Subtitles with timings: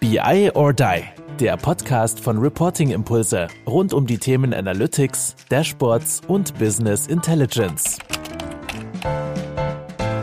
[0.00, 1.02] BI or Die,
[1.38, 7.98] der Podcast von Reporting Impulse rund um die Themen Analytics, Dashboards und Business Intelligence.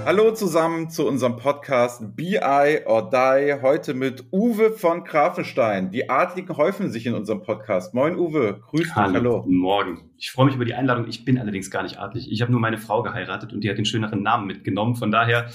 [0.03, 2.39] Hallo zusammen zu unserem Podcast BI
[2.87, 3.61] or Die.
[3.61, 5.91] Heute mit Uwe von Grafenstein.
[5.91, 7.93] Die Adligen häufen sich in unserem Podcast.
[7.93, 8.95] Moin Uwe, grüß dich.
[8.95, 9.13] Hallo.
[9.13, 9.41] hallo.
[9.43, 10.09] Guten Morgen.
[10.17, 11.05] Ich freue mich über die Einladung.
[11.07, 12.31] Ich bin allerdings gar nicht adlig.
[12.31, 14.95] Ich habe nur meine Frau geheiratet und die hat den schöneren Namen mitgenommen.
[14.95, 15.51] Von daher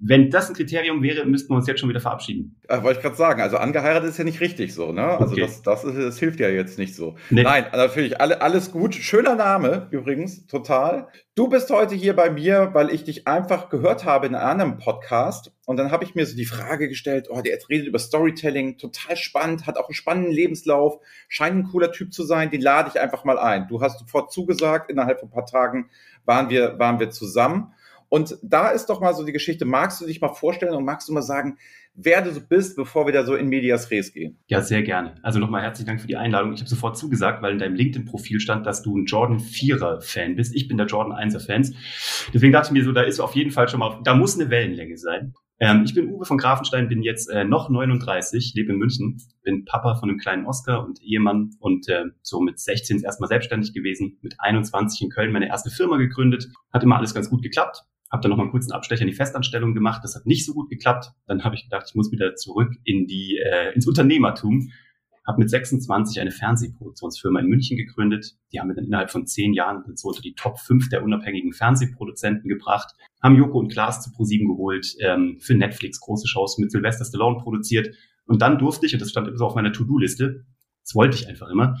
[0.00, 2.56] wenn das ein Kriterium wäre, müssten wir uns jetzt schon wieder verabschieden.
[2.68, 5.02] Ach, wollte ich gerade sagen, also angeheiratet ist ja nicht richtig so, ne?
[5.02, 5.40] Also okay.
[5.40, 7.16] das, das, ist, das hilft ja jetzt nicht so.
[7.30, 7.42] Nee.
[7.42, 8.94] Nein, natürlich, alle, alles gut.
[8.94, 11.08] Schöner Name übrigens, total.
[11.34, 14.78] Du bist heute hier bei mir, weil ich dich einfach gehört habe in einem anderen
[14.78, 15.52] Podcast.
[15.66, 19.16] Und dann habe ich mir so die Frage gestellt, oh, der redet über Storytelling, total
[19.16, 23.00] spannend, hat auch einen spannenden Lebenslauf, scheint ein cooler Typ zu sein, den lade ich
[23.00, 23.66] einfach mal ein.
[23.66, 25.90] Du hast sofort zugesagt, innerhalb von ein paar Tagen
[26.24, 27.72] waren wir, waren wir zusammen.
[28.08, 31.08] Und da ist doch mal so die Geschichte, magst du dich mal vorstellen und magst
[31.08, 31.58] du mal sagen,
[31.94, 34.38] wer du so bist, bevor wir da so in Medias Res gehen?
[34.46, 35.16] Ja, sehr gerne.
[35.22, 36.52] Also nochmal herzlichen Dank für die Einladung.
[36.52, 40.54] Ich habe sofort zugesagt, weil in deinem LinkedIn-Profil stand, dass du ein Jordan 4er-Fan bist.
[40.54, 41.74] Ich bin der Jordan 1er-Fans.
[42.32, 44.48] Deswegen dachte ich mir so, da ist auf jeden Fall schon mal, da muss eine
[44.48, 45.34] Wellenlänge sein.
[45.60, 49.64] Ähm, ich bin Uwe von Grafenstein, bin jetzt äh, noch 39, lebe in München, bin
[49.64, 54.18] Papa von einem kleinen Oscar und Ehemann und äh, so mit 16 erstmal selbstständig gewesen,
[54.22, 58.22] mit 21 in Köln meine erste Firma gegründet, hat immer alles ganz gut geklappt habe
[58.22, 60.02] dann noch mal einen Abstecher in die Festanstellung gemacht.
[60.02, 61.12] Das hat nicht so gut geklappt.
[61.26, 64.70] Dann habe ich gedacht, ich muss wieder zurück in die äh, ins Unternehmertum.
[65.26, 68.36] Habe mit 26 eine Fernsehproduktionsfirma in München gegründet.
[68.50, 71.52] Die haben wir dann innerhalb von zehn Jahren so unter die Top 5 der unabhängigen
[71.52, 72.94] Fernsehproduzenten gebracht.
[73.22, 77.42] Haben Joko und Klaas zu ProSieben geholt, ähm, für Netflix große Shows mit Sylvester Stallone
[77.42, 77.94] produziert.
[78.24, 80.46] Und dann durfte ich, und das stand immer so auf meiner To-Do-Liste,
[80.82, 81.76] das wollte ich einfach immer,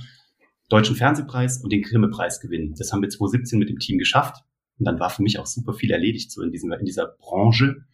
[0.68, 2.74] Deutschen Fernsehpreis und den Grimme-Preis gewinnen.
[2.76, 4.42] Das haben wir 2017 mit dem Team geschafft.
[4.78, 7.84] Und dann war für mich auch super viel erledigt so in, diesem, in dieser Branche.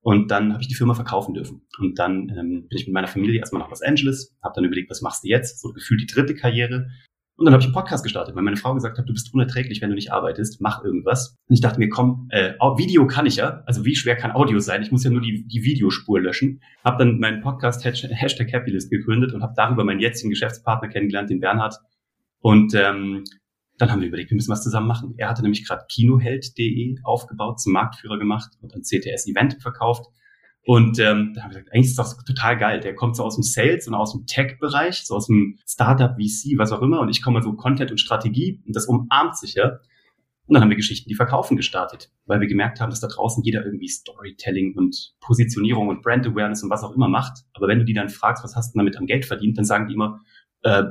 [0.00, 1.62] Und dann habe ich die Firma verkaufen dürfen.
[1.78, 4.90] Und dann ähm, bin ich mit meiner Familie erstmal nach Los Angeles, habe dann überlegt,
[4.90, 5.60] was machst du jetzt?
[5.60, 6.88] So gefühlt die dritte Karriere.
[7.36, 9.80] Und dann habe ich einen Podcast gestartet, weil meine Frau gesagt hat, du bist unerträglich,
[9.80, 11.36] wenn du nicht arbeitest, mach irgendwas.
[11.48, 13.62] Und ich dachte mir, komm, äh, Video kann ich ja.
[13.64, 14.82] Also wie schwer kann Audio sein?
[14.82, 16.60] Ich muss ja nur die, die Videospur löschen.
[16.84, 21.40] Habe dann meinen Podcast Hashtag Happylist gegründet und habe darüber meinen jetzigen Geschäftspartner kennengelernt, den
[21.40, 21.76] Bernhard.
[22.40, 23.24] Und ähm,
[23.82, 25.14] dann haben wir überlegt, wir müssen was zusammen machen.
[25.16, 30.06] Er hatte nämlich gerade Kinoheld.de aufgebaut, zum Marktführer gemacht und ein CTS Event verkauft.
[30.64, 32.78] Und ähm, da haben wir gesagt, eigentlich ist das total geil.
[32.78, 36.56] Der kommt so aus dem Sales und aus dem Tech-Bereich, so aus dem Startup, VC,
[36.58, 37.00] was auch immer.
[37.00, 39.80] Und ich komme so Content und Strategie und das umarmt sich ja.
[40.46, 43.42] Und dann haben wir Geschichten, die verkaufen gestartet, weil wir gemerkt haben, dass da draußen
[43.42, 47.40] jeder irgendwie Storytelling und Positionierung und Brand Awareness und was auch immer macht.
[47.54, 49.88] Aber wenn du die dann fragst, was hast du damit am Geld verdient, dann sagen
[49.88, 50.20] die immer,
[50.62, 50.84] äh,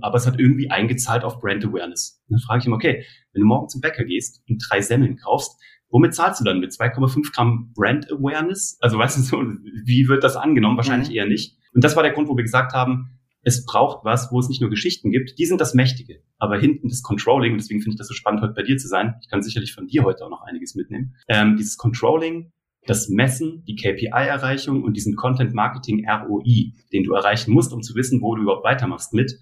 [0.00, 2.22] aber es hat irgendwie eingezahlt auf Brand Awareness.
[2.28, 5.16] Und dann frage ich ihn, okay, wenn du morgen zum Bäcker gehst und drei Semmeln
[5.16, 6.60] kaufst, womit zahlst du dann?
[6.60, 8.78] Mit 2,5 Gramm Brand Awareness?
[8.80, 9.36] Also weißt du so,
[9.84, 10.76] wie wird das angenommen?
[10.76, 11.16] Wahrscheinlich mhm.
[11.16, 11.56] eher nicht.
[11.74, 14.60] Und das war der Grund, wo wir gesagt haben, es braucht was, wo es nicht
[14.60, 17.98] nur Geschichten gibt, die sind das Mächtige, aber hinten das Controlling, und deswegen finde ich
[17.98, 20.30] das so spannend, heute bei dir zu sein, ich kann sicherlich von dir heute auch
[20.30, 22.50] noch einiges mitnehmen, ähm, dieses Controlling,
[22.86, 28.34] das Messen, die KPI-Erreichung und diesen Content-Marketing-ROI, den du erreichen musst, um zu wissen, wo
[28.34, 29.38] du überhaupt weitermachst mit,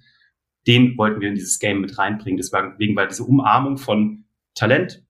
[0.66, 2.38] den wollten wir in dieses Game mit reinbringen.
[2.38, 4.24] Deswegen war diese Umarmung von
[4.54, 5.03] Talent,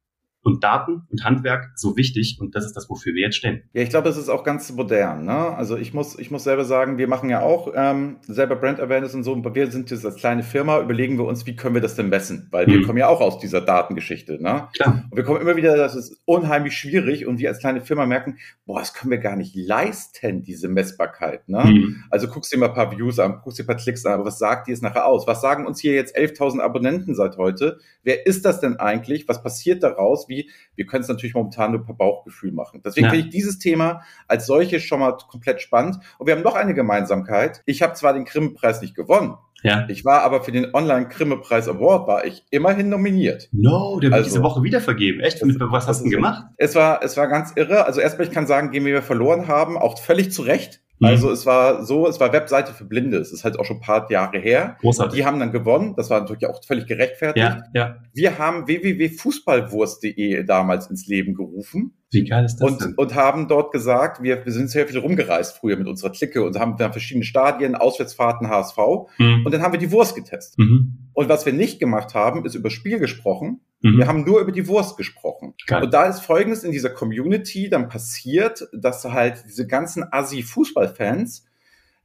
[0.45, 3.63] und Daten und Handwerk so wichtig und das ist das, wofür wir jetzt stehen.
[3.73, 5.25] Ja, ich glaube, das ist auch ganz modern.
[5.25, 5.33] Ne?
[5.33, 9.15] Also ich muss, ich muss selber sagen, wir machen ja auch ähm, selber Brand Awareness
[9.15, 9.33] und so.
[9.33, 12.11] Und wir sind jetzt als kleine Firma, überlegen wir uns, wie können wir das denn
[12.11, 12.49] messen?
[12.51, 12.85] Weil wir mhm.
[12.85, 14.43] kommen ja auch aus dieser Datengeschichte.
[14.43, 14.69] Ne?
[14.75, 15.05] Klar.
[15.11, 18.37] Und wir kommen immer wieder, das ist unheimlich schwierig und wir als kleine Firma merken,
[18.67, 21.49] boah, das können wir gar nicht leisten, diese Messbarkeit.
[21.49, 21.65] Ne?
[21.65, 22.05] Mhm.
[22.11, 24.27] Also guckst dir mal ein paar Views an, guckst dir ein paar Klicks an, aber
[24.27, 25.27] was sagt die jetzt nachher aus?
[25.27, 27.79] Was sagen uns hier jetzt 11.000 Abonnenten seit heute?
[28.03, 29.27] Wer ist das denn eigentlich?
[29.27, 30.29] Was passiert daraus?
[30.29, 32.83] Wie wie, wir können es natürlich momentan nur per Bauchgefühl machen.
[32.85, 33.11] Deswegen ja.
[33.11, 35.99] finde ich dieses Thema als solches schon mal komplett spannend.
[36.19, 37.63] Und wir haben noch eine Gemeinsamkeit.
[37.67, 39.87] Ich habe zwar den Grimme-Preis nicht gewonnen, ja.
[39.89, 43.49] Ich war aber für den Online-Grimme-Preis Award war ich immerhin nominiert.
[43.51, 45.21] No, der wird also, diese Woche wieder vergeben.
[45.21, 45.41] Echt?
[45.41, 46.45] Das, was hast du denn gemacht?
[46.59, 47.87] Es war, es war ganz irre.
[47.87, 50.83] Also erstmal, ich kann sagen, gegen wir verloren haben, auch völlig zu Recht.
[50.99, 51.07] Mhm.
[51.07, 53.19] Also es war so, es war Webseite für Blinde.
[53.19, 54.77] Es ist halt auch schon ein paar Jahre her.
[54.81, 55.19] Großartig.
[55.19, 55.95] Die haben dann gewonnen.
[55.97, 57.45] Das war natürlich auch völlig gerechtfertigt.
[57.45, 57.97] Ja, ja.
[58.13, 61.95] Wir haben www.fußballwurst.de damals ins Leben gerufen.
[62.13, 62.95] Wie geil ist das und, denn?
[62.95, 66.59] Und haben dort gesagt, wir, wir sind sehr viel rumgereist früher mit unserer Clique und
[66.59, 68.79] haben dann verschiedene Stadien, Auswärtsfahrten, HSV.
[69.19, 69.43] Mhm.
[69.45, 70.59] Und dann haben wir die Wurst getestet.
[70.59, 71.11] Mhm.
[71.13, 73.61] Und was wir nicht gemacht haben, ist über Spiel gesprochen.
[73.85, 73.99] Mhm.
[73.99, 75.55] Wir haben nur über die Wurst gesprochen.
[75.67, 75.85] Geil.
[75.85, 81.45] Und da ist Folgendes in dieser Community dann passiert, dass halt diese ganzen Assi-Fußballfans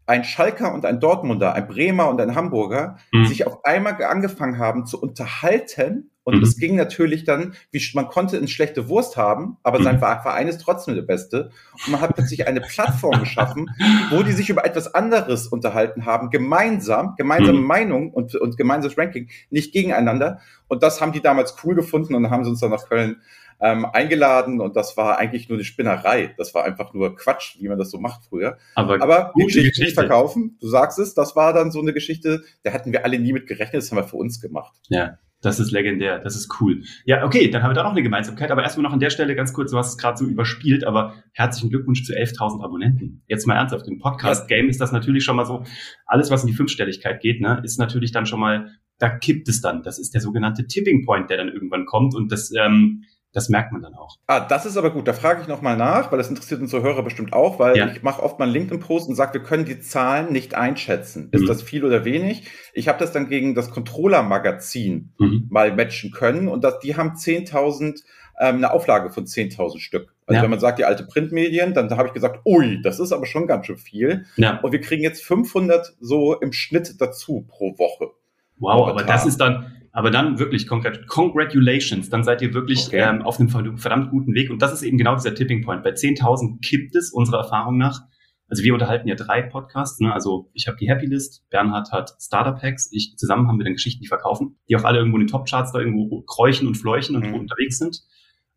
[0.05, 3.25] ein Schalker und ein Dortmunder, ein Bremer und ein Hamburger mhm.
[3.25, 6.43] sich auf einmal angefangen haben zu unterhalten Und mhm.
[6.43, 9.83] es ging natürlich dann, wie man konnte eine schlechte Wurst haben, aber mhm.
[9.83, 11.49] sein Verein ist trotzdem der Beste.
[11.85, 13.67] Und man hat plötzlich eine Plattform geschaffen,
[14.11, 17.65] wo die sich über etwas anderes unterhalten haben, gemeinsam, gemeinsame mhm.
[17.65, 20.39] Meinung und, und gemeinsames Ranking, nicht gegeneinander.
[20.67, 23.21] Und das haben die damals cool gefunden und haben sie uns dann nach Köln
[23.61, 26.33] ähm, eingeladen und das war eigentlich nur eine Spinnerei.
[26.37, 28.57] Das war einfach nur Quatsch, wie man das so macht früher.
[28.75, 32.43] Aber, Aber Geschichte, Geschichte nicht verkaufen, du sagst es, das war dann so eine Geschichte,
[32.63, 34.73] da hatten wir alle nie mit gerechnet, das haben wir für uns gemacht.
[34.87, 35.17] Ja.
[35.41, 36.83] Das ist legendär, das ist cool.
[37.05, 38.51] Ja, okay, dann haben wir da noch eine Gemeinsamkeit.
[38.51, 41.13] Aber erstmal noch an der Stelle ganz kurz, du hast es gerade so überspielt, aber
[41.33, 43.23] herzlichen Glückwunsch zu 11.000 Abonnenten.
[43.27, 45.63] Jetzt mal ernsthaft, im Podcast-Game ist das natürlich schon mal so,
[46.05, 49.61] alles was in die Fünfstelligkeit geht, ne, ist natürlich dann schon mal, da kippt es
[49.61, 49.81] dann.
[49.81, 53.71] Das ist der sogenannte Tipping Point, der dann irgendwann kommt und das, ähm, das merkt
[53.71, 54.17] man dann auch.
[54.25, 55.07] Ah, das ist aber gut.
[55.07, 57.87] Da frage ich nochmal nach, weil das interessiert unsere Hörer bestimmt auch, weil ja.
[57.89, 61.29] ich mache oft mal einen LinkedIn-Post und sage, wir können die Zahlen nicht einschätzen.
[61.31, 61.47] Ist mhm.
[61.47, 62.47] das viel oder wenig?
[62.73, 65.47] Ich habe das dann gegen das Controller-Magazin mhm.
[65.49, 68.01] mal matchen können und das, die haben 10.000
[68.39, 70.13] ähm, eine Auflage von 10.000 Stück.
[70.25, 70.43] Also ja.
[70.43, 73.25] wenn man sagt, die alte Printmedien, dann da habe ich gesagt, ui, das ist aber
[73.25, 74.25] schon ganz schön viel.
[74.37, 74.59] Ja.
[74.59, 78.11] Und wir kriegen jetzt 500 so im Schnitt dazu pro Woche.
[78.57, 83.01] Wow, aber das ist dann, aber dann wirklich Congratulations, dann seid ihr wirklich okay.
[83.01, 84.49] ähm, auf einem verdammt guten Weg.
[84.49, 85.83] Und das ist eben genau dieser Tipping Point.
[85.83, 87.99] Bei 10.000 kippt es unserer Erfahrung nach.
[88.47, 89.99] Also wir unterhalten ja drei Podcasts.
[89.99, 90.13] Ne?
[90.13, 93.73] Also ich habe die Happy List, Bernhard hat Startup Hacks, ich zusammen haben wir dann
[93.73, 97.17] Geschichten, die verkaufen, die auch alle irgendwo in den Top-Charts da irgendwo kräuchen und fleuchen
[97.17, 97.33] und mhm.
[97.33, 97.99] unterwegs sind.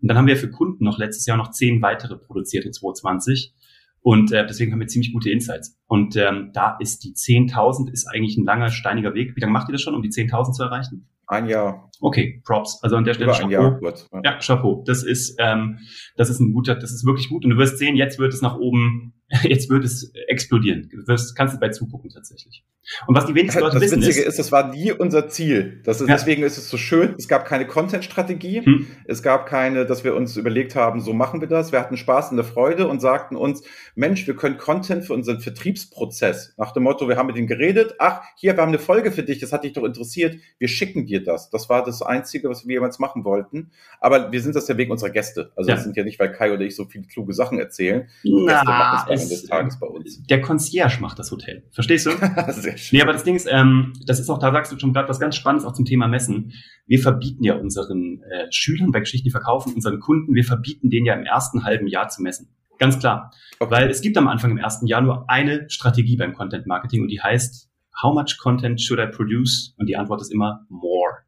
[0.01, 3.53] Und dann haben wir für Kunden noch letztes Jahr noch zehn weitere produziert in 2020.
[4.01, 5.77] Und äh, deswegen haben wir ziemlich gute Insights.
[5.89, 9.35] Und ähm, da ist die 10.000 ist eigentlich ein langer, steiniger Weg.
[9.35, 11.09] Wie lange macht ihr das schon, um die 10.000 zu erreichen?
[11.27, 11.91] Ein Jahr.
[12.01, 12.81] Okay, Props.
[12.83, 13.47] Also an der Stelle Über Chapeau.
[13.47, 14.21] Ein Jahr kurz, ja.
[14.25, 14.83] ja, Chapeau.
[14.87, 15.79] Das ist, ähm,
[16.17, 17.45] das ist ein guter, das ist wirklich gut.
[17.45, 20.89] Und du wirst sehen, jetzt wird es nach oben jetzt wird es explodieren.
[20.91, 22.65] Du wirst, kannst du bei zugucken tatsächlich.
[23.07, 25.81] Und was die wenigsten Leute das wissen Witzige ist, ist, das war nie unser Ziel.
[25.85, 26.15] Das ist, ja.
[26.15, 27.15] Deswegen ist es so schön.
[27.17, 28.61] Es gab keine Content-Strategie.
[28.65, 28.87] Hm.
[29.05, 31.73] Es gab keine, dass wir uns überlegt haben, so machen wir das.
[31.73, 33.63] Wir hatten Spaß und der Freude und sagten uns,
[33.95, 36.55] Mensch, wir können Content für unseren Vertriebsprozess.
[36.59, 37.95] Nach dem Motto, wir haben mit ihm geredet.
[37.99, 39.39] Ach, hier, wir haben eine Folge für dich.
[39.39, 40.37] Das hat dich doch interessiert.
[40.59, 41.51] Wir schicken dir das.
[41.51, 43.71] Das war das Einzige, was wir jemals machen wollten.
[44.01, 45.53] Aber wir sind das ja wegen unserer Gäste.
[45.57, 45.77] Also ja.
[45.77, 48.09] das sind ja nicht, weil Kai oder ich so viele kluge Sachen erzählen.
[48.25, 50.23] Na, des Tages bei uns.
[50.25, 51.65] Der Concierge macht das Hotel.
[51.73, 52.11] Verstehst du?
[52.53, 52.99] Sehr schön.
[52.99, 55.21] Nee, aber das Ding ist, ähm, das ist auch, da sagst du schon gerade was
[55.21, 56.53] ganz Spannendes auch zum Thema Messen.
[56.87, 61.07] Wir verbieten ja unseren äh, Schülern bei Geschichten, die verkaufen, unseren Kunden, wir verbieten denen
[61.07, 62.49] ja im ersten halben Jahr zu messen.
[62.79, 63.33] Ganz klar.
[63.61, 63.71] Okay.
[63.71, 67.09] Weil es gibt am Anfang im ersten Jahr nur eine Strategie beim Content Marketing und
[67.09, 67.71] die heißt,
[68.03, 69.75] how much content should I produce?
[69.79, 71.23] Und die Antwort ist immer more.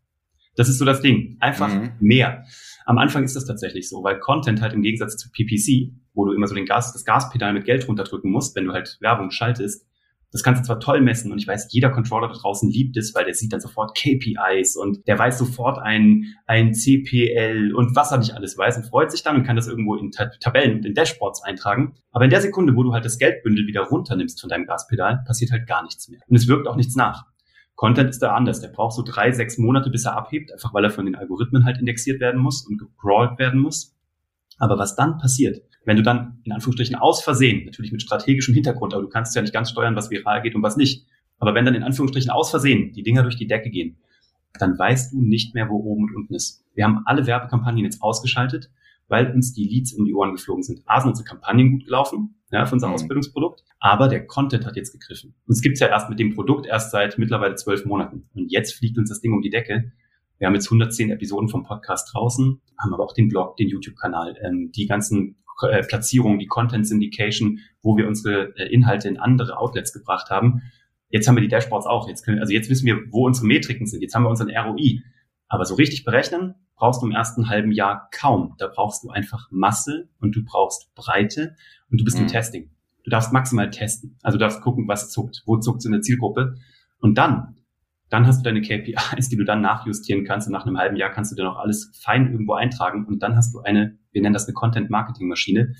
[0.56, 1.36] Das ist so das Ding.
[1.40, 1.92] Einfach mhm.
[2.00, 2.44] mehr.
[2.84, 6.32] Am Anfang ist das tatsächlich so, weil Content halt im Gegensatz zu PPC, wo du
[6.32, 9.86] immer so den Gas, das Gaspedal mit Geld runterdrücken musst, wenn du halt Werbung schaltest,
[10.34, 13.14] das kannst du zwar toll messen und ich weiß, jeder Controller da draußen liebt es,
[13.14, 18.10] weil der sieht dann sofort KPIs und der weiß sofort ein, ein CPL und was
[18.10, 20.86] er nicht alles weiß und freut sich dann und kann das irgendwo in Tabellen und
[20.86, 21.94] in Dashboards eintragen.
[22.10, 25.52] Aber in der Sekunde, wo du halt das Geldbündel wieder runternimmst von deinem Gaspedal, passiert
[25.52, 26.18] halt gar nichts mehr.
[26.26, 27.26] Und es wirkt auch nichts nach.
[27.76, 28.60] Content ist da anders.
[28.60, 31.64] Der braucht so drei, sechs Monate, bis er abhebt, einfach weil er von den Algorithmen
[31.64, 33.94] halt indexiert werden muss und gecrawlt werden muss.
[34.58, 38.94] Aber was dann passiert, wenn du dann in Anführungsstrichen aus Versehen, natürlich mit strategischem Hintergrund,
[38.94, 41.06] aber du kannst ja nicht ganz steuern, was viral geht und was nicht.
[41.38, 43.98] Aber wenn dann in Anführungsstrichen aus Versehen die Dinger durch die Decke gehen,
[44.58, 46.64] dann weißt du nicht mehr, wo oben und unten ist.
[46.74, 48.70] Wir haben alle Werbekampagnen jetzt ausgeschaltet,
[49.08, 50.82] weil uns die Leads um die Ohren geflogen sind.
[50.86, 52.94] A sind unsere Kampagnen gut gelaufen, ja, für unser mhm.
[52.94, 53.64] Ausbildungsprodukt.
[53.80, 55.34] Aber der Content hat jetzt gegriffen.
[55.46, 58.28] Und es gibt's ja erst mit dem Produkt erst seit mittlerweile zwölf Monaten.
[58.34, 59.92] Und jetzt fliegt uns das Ding um die Decke.
[60.38, 64.36] Wir haben jetzt 110 Episoden vom Podcast draußen, haben aber auch den Blog, den YouTube-Kanal,
[64.42, 69.58] ähm, die ganzen äh, Platzierungen, die Content Syndication, wo wir unsere äh, Inhalte in andere
[69.58, 70.62] Outlets gebracht haben.
[71.08, 72.08] Jetzt haben wir die Dashboards auch.
[72.08, 74.02] Jetzt können, also jetzt wissen wir, wo unsere Metriken sind.
[74.02, 75.02] Jetzt haben wir unseren ROI.
[75.54, 78.56] Aber so richtig berechnen brauchst du im ersten halben Jahr kaum.
[78.58, 81.54] Da brauchst du einfach Masse und du brauchst Breite
[81.92, 82.24] und du bist mhm.
[82.24, 82.70] im Testing.
[83.04, 84.18] Du darfst maximal testen.
[84.24, 86.56] Also du darfst gucken, was zuckt, wo zuckt es in der Zielgruppe.
[86.98, 87.54] Und dann,
[88.08, 90.48] dann hast du deine KPIs, die du dann nachjustieren kannst.
[90.48, 93.06] Und nach einem halben Jahr kannst du dir noch alles fein irgendwo eintragen.
[93.06, 95.76] Und dann hast du eine, wir nennen das eine Content-Marketing-Maschine,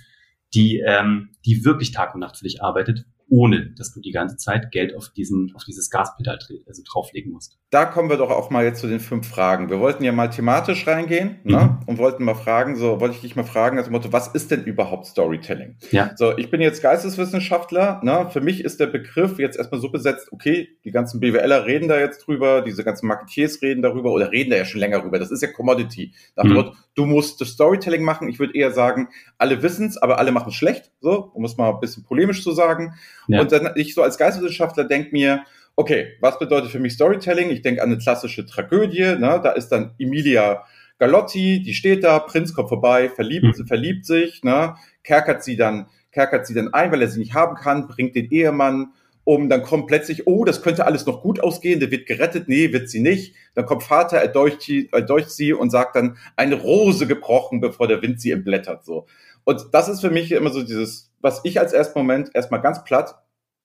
[0.54, 4.36] die, ähm, die wirklich Tag und Nacht für dich arbeitet ohne dass du die ganze
[4.36, 7.58] Zeit Geld auf diesen, auf dieses Gaspedal also drauflegen musst.
[7.70, 9.70] Da kommen wir doch auch mal jetzt zu den fünf Fragen.
[9.70, 11.56] Wir wollten ja mal thematisch reingehen ne?
[11.56, 11.62] mhm.
[11.62, 11.80] ne?
[11.86, 14.64] und wollten mal fragen, so wollte ich dich mal fragen, also Motto, was ist denn
[14.64, 15.76] überhaupt Storytelling?
[15.90, 16.12] Ja.
[16.16, 18.28] So, ich bin jetzt Geisteswissenschaftler, ne?
[18.30, 21.98] Für mich ist der Begriff jetzt erstmal so besetzt, okay, die ganzen BWLer reden da
[21.98, 25.18] jetzt drüber, diese ganzen Marketeers reden darüber oder reden da ja schon länger drüber.
[25.18, 26.14] Das ist ja Commodity.
[26.36, 26.52] Nach mhm.
[26.52, 28.28] Motto, du musst das Storytelling machen.
[28.28, 31.56] Ich würde eher sagen, alle wissen es, aber alle machen es schlecht, so, um es
[31.56, 32.94] mal ein bisschen polemisch zu sagen.
[33.28, 33.40] Ja.
[33.40, 35.44] Und dann ich so als Geisteswissenschaftler denke mir,
[35.76, 37.50] okay, was bedeutet für mich Storytelling?
[37.50, 39.16] Ich denke an eine klassische Tragödie.
[39.18, 39.40] Ne?
[39.42, 40.64] Da ist dann Emilia
[40.98, 43.66] Galotti, die steht da, Prinz kommt vorbei, verliebt, mhm.
[43.66, 44.76] verliebt sich, ne?
[45.02, 48.30] kerkert sie dann, kerkert sie dann ein, weil er sie nicht haben kann, bringt den
[48.30, 48.92] Ehemann
[49.24, 52.72] um, dann kommt plötzlich, oh, das könnte alles noch gut ausgehen, der wird gerettet, nee,
[52.72, 53.34] wird sie nicht.
[53.54, 58.20] Dann kommt Vater, erdolcht, erdolcht sie und sagt dann, eine Rose gebrochen, bevor der Wind
[58.20, 59.06] sie entblättert, so.
[59.44, 62.84] Und das ist für mich immer so dieses, was ich als ersten Moment erstmal ganz
[62.84, 63.16] platt,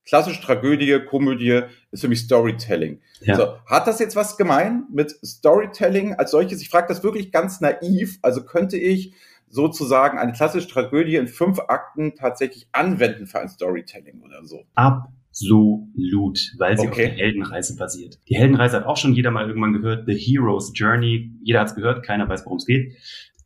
[0.05, 3.01] klassische Tragödie, Komödie, ist für mich Storytelling.
[3.19, 3.35] Ja.
[3.35, 6.61] So, hat das jetzt was gemein mit Storytelling als solches?
[6.61, 8.17] Ich frage das wirklich ganz naiv.
[8.21, 9.13] Also könnte ich
[9.49, 14.63] sozusagen eine klassische Tragödie in fünf Akten tatsächlich anwenden für ein Storytelling oder so?
[14.75, 16.89] Absolut, weil sie okay.
[16.89, 18.19] auf der Heldenreise basiert.
[18.29, 20.05] Die Heldenreise hat auch schon jeder mal irgendwann gehört.
[20.07, 21.33] The Hero's Journey.
[21.43, 22.95] Jeder hat es gehört, keiner weiß, worum es geht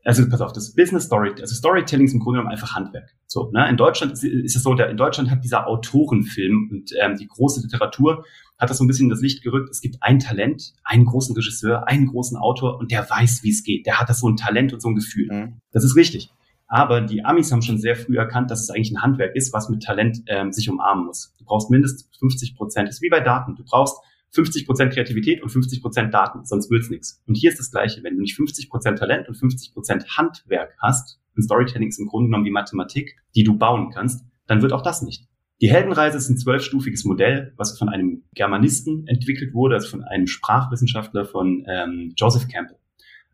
[0.03, 3.15] also pass auf, das Business Story, also Storytelling ist im Grunde genommen einfach Handwerk.
[3.25, 3.69] So, ne?
[3.69, 7.27] In Deutschland ist, ist es so, der, in Deutschland hat dieser Autorenfilm und ähm, die
[7.27, 8.25] große Literatur
[8.59, 9.69] hat das so ein bisschen in das Licht gerückt.
[9.69, 13.63] Es gibt ein Talent, einen großen Regisseur, einen großen Autor und der weiß, wie es
[13.63, 13.85] geht.
[13.85, 15.27] Der hat das so ein Talent und so ein Gefühl.
[15.31, 15.61] Mhm.
[15.71, 16.29] Das ist richtig.
[16.67, 19.69] Aber die Amis haben schon sehr früh erkannt, dass es eigentlich ein Handwerk ist, was
[19.69, 21.33] mit Talent ähm, sich umarmen muss.
[21.37, 22.87] Du brauchst mindestens 50 Prozent.
[22.87, 23.55] Das ist wie bei Daten.
[23.55, 23.97] Du brauchst
[24.33, 27.21] 50 Prozent Kreativität und 50 Prozent Daten, sonst wird's nichts.
[27.27, 28.03] Und hier ist das Gleiche.
[28.03, 32.07] Wenn du nicht 50 Prozent Talent und 50 Prozent Handwerk hast, und Storytelling ist im
[32.07, 35.27] Grunde genommen die Mathematik, die du bauen kannst, dann wird auch das nicht.
[35.61, 40.27] Die Heldenreise ist ein zwölfstufiges Modell, was von einem Germanisten entwickelt wurde, also von einem
[40.27, 42.77] Sprachwissenschaftler von ähm, Joseph Campbell.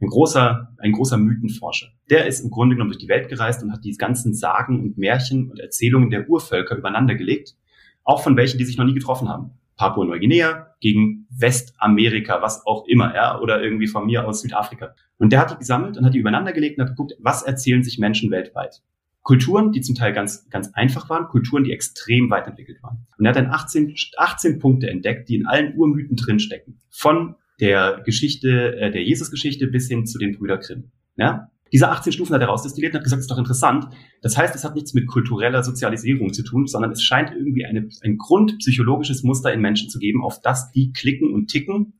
[0.02, 1.88] Ein großer, ein großer Mythenforscher.
[2.10, 4.98] Der ist im Grunde genommen durch die Welt gereist und hat die ganzen Sagen und
[4.98, 7.56] Märchen und Erzählungen der Urvölker übereinander gelegt,
[8.04, 9.59] auch von welchen, die sich noch nie getroffen haben.
[9.80, 14.94] Papua-Neuguinea gegen Westamerika, was auch immer, ja, oder irgendwie von mir aus Südafrika.
[15.18, 17.82] Und der hat die gesammelt und hat die übereinander gelegt und hat geguckt, was erzählen
[17.82, 18.82] sich Menschen weltweit.
[19.22, 23.08] Kulturen, die zum Teil ganz, ganz einfach waren, Kulturen, die extrem weiterentwickelt waren.
[23.18, 26.80] Und er hat dann 18, 18 Punkte entdeckt, die in allen Urmythen drinstecken.
[26.90, 30.92] Von der Geschichte, äh, der Jesus-Geschichte bis hin zu den Brüder Grimm.
[31.16, 31.52] Ja?
[31.72, 33.88] Diese 18 Stufen hat er rausdestilliert und hat gesagt, das ist doch interessant.
[34.22, 37.90] Das heißt, es hat nichts mit kultureller Sozialisierung zu tun, sondern es scheint irgendwie eine,
[38.04, 41.94] ein grundpsychologisches Muster in Menschen zu geben, auf das die klicken und ticken,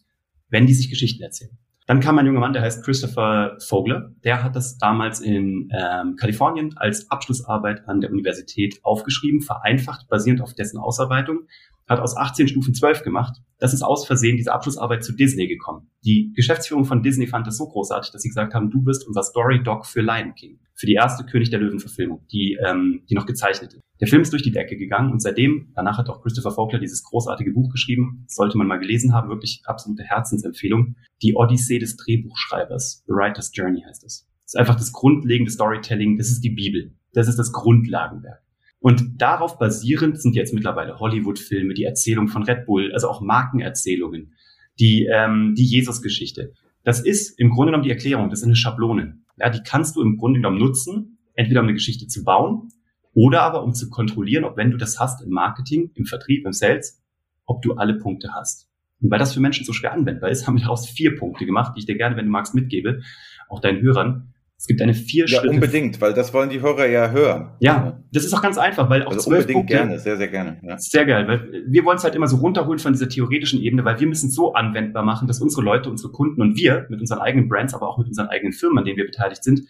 [0.50, 1.58] wenn die sich Geschichten erzählen.
[1.90, 4.12] Dann kam ein junger Mann, der heißt Christopher Vogler.
[4.24, 10.42] Der hat das damals in ähm, Kalifornien als Abschlussarbeit an der Universität aufgeschrieben, vereinfacht, basierend
[10.42, 11.48] auf dessen Ausarbeitung
[11.90, 13.42] hat aus 18 Stufen 12 gemacht.
[13.58, 15.90] Das ist aus Versehen diese Abschlussarbeit zu Disney gekommen.
[16.06, 19.24] Die Geschäftsführung von Disney fand das so großartig, dass sie gesagt haben, du bist unser
[19.24, 20.60] Story Doc für Lion King.
[20.76, 23.82] Für die erste König der Löwen-Verfilmung, die, ähm, die noch gezeichnet ist.
[24.00, 27.04] Der Film ist durch die Decke gegangen und seitdem, danach hat auch Christopher Vogler dieses
[27.04, 30.96] großartige Buch geschrieben, sollte man mal gelesen haben, wirklich absolute Herzensempfehlung.
[31.22, 34.26] Die Odyssee des Drehbuchschreibers, The Writer's Journey heißt es.
[34.44, 36.96] Das ist einfach das grundlegende Storytelling, das ist die Bibel.
[37.14, 38.42] Das ist das Grundlagenwerk.
[38.80, 44.34] Und darauf basierend sind jetzt mittlerweile Hollywood-Filme, die Erzählung von Red Bull, also auch Markenerzählungen,
[44.80, 46.54] die, ähm, die Jesus-Geschichte.
[46.84, 49.20] Das ist im Grunde genommen die Erklärung, das ist eine Schablone.
[49.38, 52.70] Ja, die kannst du im Grunde genommen nutzen, entweder um eine Geschichte zu bauen
[53.14, 56.54] oder aber um zu kontrollieren, ob wenn du das hast im Marketing, im Vertrieb, im
[56.54, 57.02] Sales,
[57.46, 58.70] ob du alle Punkte hast.
[59.02, 61.74] Und weil das für Menschen so schwer anwendbar ist, haben wir daraus vier Punkte gemacht,
[61.76, 63.02] die ich dir gerne, wenn du magst, mitgebe,
[63.50, 67.12] auch deinen Hörern, es gibt eine vier Ja, unbedingt, weil das wollen die Hörer ja
[67.12, 67.56] hören.
[67.62, 70.28] Ja, das ist auch ganz einfach, weil auch also zwölf unbedingt Punkte, gerne, sehr, sehr
[70.28, 70.60] gerne.
[70.62, 70.78] Ja.
[70.78, 74.02] Sehr geil, weil wir wollen es halt immer so runterholen von dieser theoretischen Ebene, weil
[74.02, 77.20] wir müssen es so anwendbar machen, dass unsere Leute, unsere Kunden und wir mit unseren
[77.20, 79.62] eigenen Brands, aber auch mit unseren eigenen Firmen, an denen wir beteiligt sind,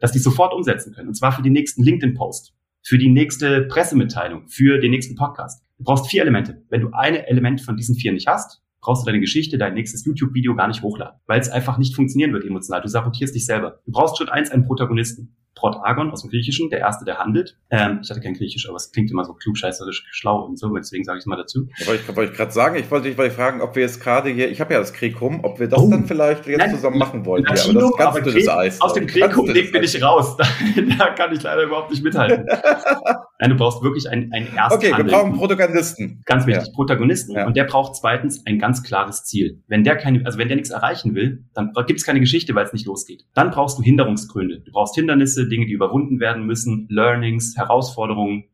[0.00, 1.08] dass die sofort umsetzen können.
[1.08, 5.62] Und zwar für den nächsten LinkedIn-Post, für die nächste Pressemitteilung, für den nächsten Podcast.
[5.76, 6.64] Du brauchst vier Elemente.
[6.70, 10.04] Wenn du eine Element von diesen vier nicht hast, brauchst du deine Geschichte, dein nächstes
[10.04, 12.80] YouTube-Video gar nicht hochladen, weil es einfach nicht funktionieren wird emotional.
[12.80, 13.80] Du sabotierst dich selber.
[13.86, 15.34] Du brauchst Schritt eins einen Protagonisten.
[15.58, 17.56] Protagon aus dem Griechischen, der Erste, der handelt.
[17.70, 21.02] Ähm, ich hatte kein Griechisch, aber es klingt immer so klugscheißerisch schlau und so, deswegen
[21.02, 21.68] sage ich es mal dazu.
[21.84, 24.48] Wollte ich, wollte ich gerade sagen, ich wollte dich fragen, ob wir jetzt gerade hier,
[24.50, 27.26] ich habe ja das Kriegum, ob wir das oh, dann vielleicht jetzt nein, zusammen machen
[27.26, 27.42] wollen.
[27.42, 28.80] Ja, aber das ganz aber dünnes Eis.
[28.80, 30.36] Aus dem Kriegum bin ich raus.
[30.36, 30.44] Da,
[30.98, 32.46] da, kann ich leider überhaupt nicht mithalten.
[33.38, 34.92] nein, du brauchst wirklich einen, einen Ersthandel.
[34.92, 36.22] Okay, wir brauchen Protagonisten.
[36.24, 36.72] Ganz wichtig, ja.
[36.72, 37.32] Protagonisten.
[37.32, 37.46] Ja.
[37.46, 39.62] Und der braucht zweitens ein ganz klares Ziel.
[39.66, 42.64] Wenn der keine, also wenn der nichts erreichen will, dann gibt es keine Geschichte, weil
[42.64, 43.24] es nicht losgeht.
[43.34, 44.60] Dann brauchst du Hinderungsgründe.
[44.60, 48.44] Du brauchst Hindernisse, Dinge, die überwunden werden werden müssen, Learnings, Herausforderungen,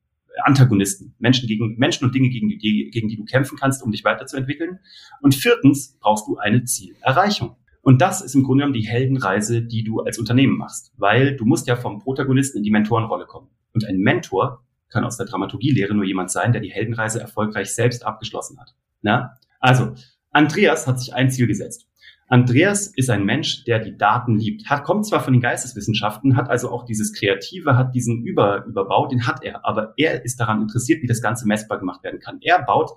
[0.43, 4.05] Antagonisten, Menschen gegen Menschen und Dinge, gegen die, gegen die du kämpfen kannst, um dich
[4.05, 4.79] weiterzuentwickeln.
[5.21, 7.57] Und viertens brauchst du eine Zielerreichung.
[7.83, 11.45] Und das ist im Grunde genommen die Heldenreise, die du als Unternehmen machst, weil du
[11.45, 13.49] musst ja vom Protagonisten in die Mentorenrolle kommen.
[13.73, 18.07] Und ein Mentor kann aus der Dramaturgielehre nur jemand sein, der die Heldenreise erfolgreich selbst
[18.07, 18.75] abgeschlossen hat.
[19.03, 19.39] Na?
[19.61, 19.95] Also,
[20.31, 21.87] Andreas hat sich ein Ziel gesetzt.
[22.29, 24.69] Andreas ist ein Mensch, der die Daten liebt.
[24.69, 29.07] Hat, kommt zwar von den Geisteswissenschaften, hat also auch dieses Kreative, hat diesen Über, Überbau,
[29.07, 32.39] den hat er, aber er ist daran interessiert, wie das Ganze messbar gemacht werden kann.
[32.41, 32.93] Er baut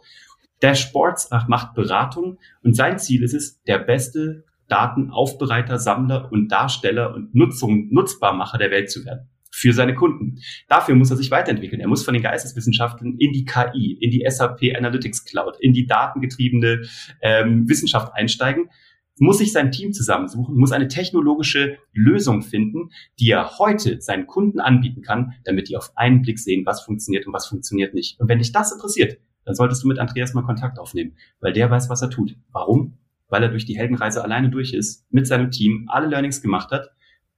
[0.73, 7.35] Sports macht Beratung und sein Ziel ist es, der beste Datenaufbereiter, Sammler und Darsteller und
[7.35, 10.39] Nutzung, Nutzbarmacher der Welt zu werden für seine Kunden.
[10.67, 11.81] Dafür muss er sich weiterentwickeln.
[11.81, 15.87] Er muss von den Geisteswissenschaften in die KI, in die SAP Analytics Cloud, in die
[15.87, 16.83] datengetriebene
[17.21, 18.69] ähm, Wissenschaft einsteigen,
[19.19, 24.59] muss sich sein Team zusammensuchen, muss eine technologische Lösung finden, die er heute seinen Kunden
[24.59, 28.19] anbieten kann, damit die auf einen Blick sehen, was funktioniert und was funktioniert nicht.
[28.19, 31.71] Und wenn dich das interessiert, dann solltest du mit Andreas mal Kontakt aufnehmen, weil der
[31.71, 32.35] weiß, was er tut.
[32.51, 32.99] Warum?
[33.27, 36.91] Weil er durch die Heldenreise alleine durch ist, mit seinem Team alle Learnings gemacht hat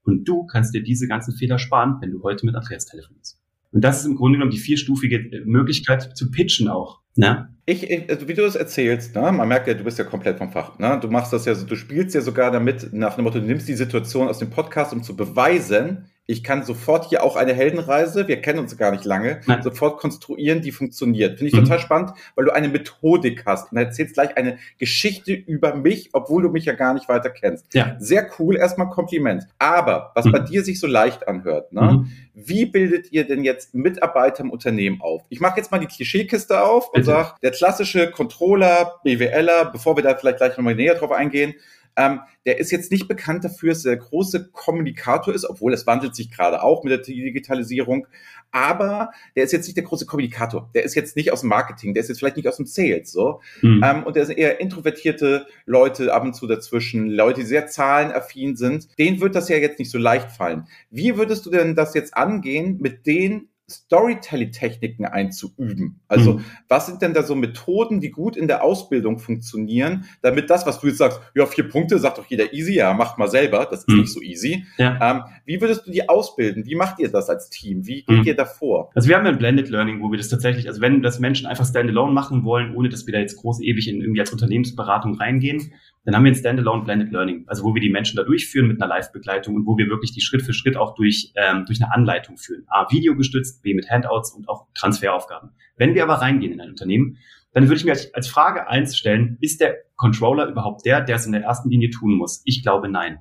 [0.04, 3.40] und du kannst dir diese ganzen Fehler sparen, wenn du heute mit Andreas telefonierst.
[3.72, 7.02] Und das ist im Grunde genommen die vierstufige Möglichkeit zu pitchen auch.
[7.16, 7.54] Ne?
[7.66, 10.52] Ich, also wie du das erzählst, ne, man merkt ja, du bist ja komplett vom
[10.52, 10.80] Fach.
[10.80, 10.98] Ne?
[11.02, 13.76] Du machst das ja, du spielst ja sogar damit nach dem Motto, du nimmst die
[13.76, 18.40] Situation aus dem Podcast, um zu beweisen, ich kann sofort hier auch eine Heldenreise, wir
[18.40, 19.64] kennen uns gar nicht lange, Nein.
[19.64, 21.40] sofort konstruieren, die funktioniert.
[21.40, 21.64] Finde ich mhm.
[21.64, 26.44] total spannend, weil du eine Methodik hast und erzählst gleich eine Geschichte über mich, obwohl
[26.44, 27.74] du mich ja gar nicht weiter kennst.
[27.74, 27.96] Ja.
[27.98, 29.48] Sehr cool, erstmal Kompliment.
[29.58, 30.34] Aber was mhm.
[30.34, 31.82] bei dir sich so leicht anhört, ne?
[31.82, 32.12] Mhm.
[32.36, 35.24] wie bildet ihr denn jetzt Mitarbeiter im Unternehmen auf?
[35.30, 40.04] Ich mache jetzt mal die Klischeekiste auf und sage, der klassische Controller, BWLer, bevor wir
[40.04, 41.56] da vielleicht gleich nochmal näher drauf eingehen,
[42.00, 45.86] ähm, der ist jetzt nicht bekannt dafür, dass er der große Kommunikator ist, obwohl es
[45.86, 48.08] wandelt sich gerade auch mit der Digitalisierung.
[48.52, 50.70] Aber der ist jetzt nicht der große Kommunikator.
[50.74, 53.12] Der ist jetzt nicht aus dem Marketing, der ist jetzt vielleicht nicht aus dem Sales,
[53.12, 53.42] so.
[53.62, 53.84] Mhm.
[53.84, 58.56] Ähm, und der sind eher introvertierte Leute ab und zu dazwischen, Leute, die sehr zahlenaffin
[58.56, 58.88] sind.
[58.98, 60.68] Denen wird das ja jetzt nicht so leicht fallen.
[60.90, 66.00] Wie würdest du denn das jetzt angehen mit denen, Storytelling-Techniken einzuüben.
[66.08, 66.46] Also mhm.
[66.68, 70.80] was sind denn da so Methoden, die gut in der Ausbildung funktionieren, damit das, was
[70.80, 73.82] du jetzt sagst, ja, vier Punkte, sagt doch jeder easy, ja, macht mal selber, das
[73.82, 74.02] ist mhm.
[74.02, 74.66] nicht so easy.
[74.78, 75.00] Ja.
[75.02, 76.66] Ähm, wie würdest du die ausbilden?
[76.66, 77.86] Wie macht ihr das als Team?
[77.86, 78.24] Wie geht mhm.
[78.24, 78.92] ihr davor?
[78.96, 81.48] Also wir haben ja ein Blended Learning, wo wir das tatsächlich, also wenn das Menschen
[81.48, 85.16] einfach standalone machen wollen, ohne dass wir da jetzt groß ewig in irgendwie als Unternehmensberatung
[85.16, 85.74] reingehen,
[86.10, 88.82] dann haben wir ein Standalone Blended Learning, also wo wir die Menschen da durchführen mit
[88.82, 91.94] einer Live-Begleitung und wo wir wirklich die Schritt für Schritt auch durch, ähm, durch eine
[91.94, 92.64] Anleitung führen.
[92.68, 95.52] A, videogestützt, B, mit Handouts und auch Transferaufgaben.
[95.78, 97.18] Wenn wir aber reingehen in ein Unternehmen,
[97.54, 101.18] dann würde ich mir als, als Frage eins stellen, ist der Controller überhaupt der, der
[101.18, 102.42] es in der ersten Linie tun muss?
[102.44, 103.20] Ich glaube nein.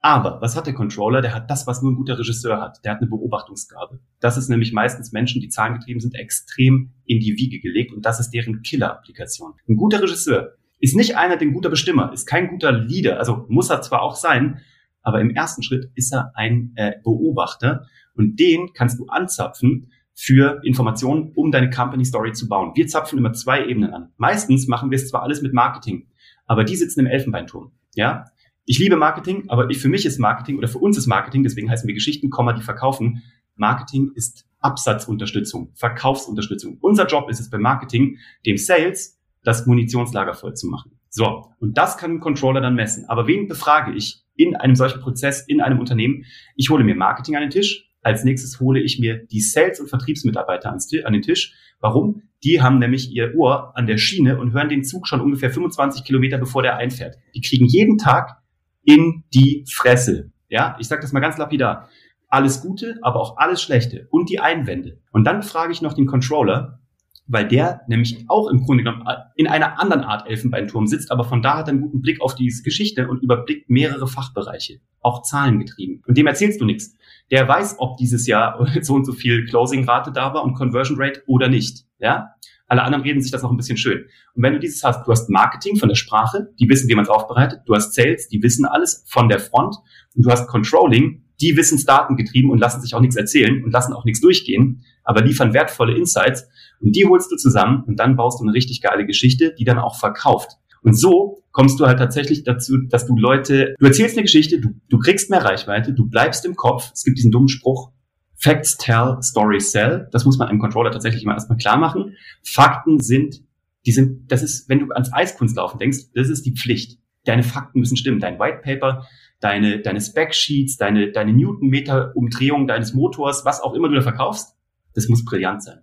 [0.00, 1.22] Aber was hat der Controller?
[1.22, 2.78] Der hat das, was nur ein guter Regisseur hat.
[2.84, 3.98] Der hat eine Beobachtungsgabe.
[4.20, 8.20] Das ist nämlich meistens Menschen, die zahlengetrieben sind, extrem in die Wiege gelegt und das
[8.20, 9.54] ist deren Killer-Applikation.
[9.68, 13.46] Ein guter Regisseur ist nicht einer, der ein guter Bestimmer, ist kein guter Leader, also
[13.48, 14.60] muss er zwar auch sein,
[15.02, 20.60] aber im ersten Schritt ist er ein äh, Beobachter und den kannst du anzapfen für
[20.64, 22.72] Informationen, um deine Company Story zu bauen.
[22.74, 24.12] Wir zapfen immer zwei Ebenen an.
[24.16, 26.08] Meistens machen wir es zwar alles mit Marketing,
[26.46, 27.72] aber die sitzen im Elfenbeinturm.
[27.94, 28.24] Ja,
[28.64, 31.70] ich liebe Marketing, aber ich, für mich ist Marketing oder für uns ist Marketing, deswegen
[31.70, 33.22] heißen wir Geschichten, die verkaufen.
[33.54, 36.78] Marketing ist Absatzunterstützung, Verkaufsunterstützung.
[36.80, 40.98] Unser Job ist es beim Marketing, dem Sales das Munitionslager voll zu machen.
[41.10, 43.06] So, und das kann ein Controller dann messen.
[43.08, 46.24] Aber wen befrage ich in einem solchen Prozess, in einem Unternehmen?
[46.54, 47.88] Ich hole mir Marketing an den Tisch.
[48.02, 51.54] Als nächstes hole ich mir die Sales- und Vertriebsmitarbeiter an den Tisch.
[51.80, 52.22] Warum?
[52.44, 56.04] Die haben nämlich ihr Ohr an der Schiene und hören den Zug schon ungefähr 25
[56.04, 57.16] Kilometer, bevor der einfährt.
[57.34, 58.38] Die kriegen jeden Tag
[58.84, 60.30] in die Fresse.
[60.48, 61.88] Ja, ich sage das mal ganz lapidar.
[62.28, 65.00] Alles Gute, aber auch alles Schlechte und die Einwände.
[65.12, 66.80] Und dann frage ich noch den Controller,
[67.28, 69.04] weil der nämlich auch im Grunde genommen
[69.36, 72.34] in einer anderen Art Elfenbeinturm sitzt, aber von da hat er einen guten Blick auf
[72.34, 76.02] diese Geschichte und überblickt mehrere Fachbereiche, auch zahlengetrieben.
[76.06, 76.96] Und dem erzählst du nichts.
[77.30, 81.22] Der weiß, ob dieses Jahr so und so viel Closing-Rate da war und Conversion Rate
[81.26, 81.84] oder nicht.
[81.98, 82.30] Ja?
[82.66, 84.06] Alle anderen reden sich das noch ein bisschen schön.
[84.34, 87.04] Und wenn du dieses hast, du hast Marketing von der Sprache, die wissen, wie man
[87.04, 89.76] es aufbereitet, du hast Sales, die wissen alles von der Front
[90.14, 93.92] und du hast Controlling, die Wissensdaten getrieben und lassen sich auch nichts erzählen und lassen
[93.92, 96.48] auch nichts durchgehen, aber liefern wertvolle Insights
[96.80, 99.78] und die holst du zusammen und dann baust du eine richtig geile Geschichte, die dann
[99.78, 100.52] auch verkauft.
[100.82, 104.70] Und so kommst du halt tatsächlich dazu, dass du Leute, du erzählst eine Geschichte, du,
[104.88, 106.90] du kriegst mehr Reichweite, du bleibst im Kopf.
[106.94, 107.90] Es gibt diesen dummen Spruch,
[108.36, 110.08] Facts tell, Stories sell.
[110.12, 112.16] Das muss man einem Controller tatsächlich immer erstmal klar machen.
[112.44, 113.42] Fakten sind,
[113.86, 116.98] die sind, das ist, wenn du ans Eiskunstlaufen denkst, das ist die Pflicht.
[117.24, 118.20] Deine Fakten müssen stimmen.
[118.20, 119.06] Dein White Paper,
[119.40, 124.54] deine, deine Spec-Sheets, deine, deine Newtonmeter-Umdrehung deines Motors, was auch immer du da verkaufst,
[124.94, 125.80] das muss brillant sein.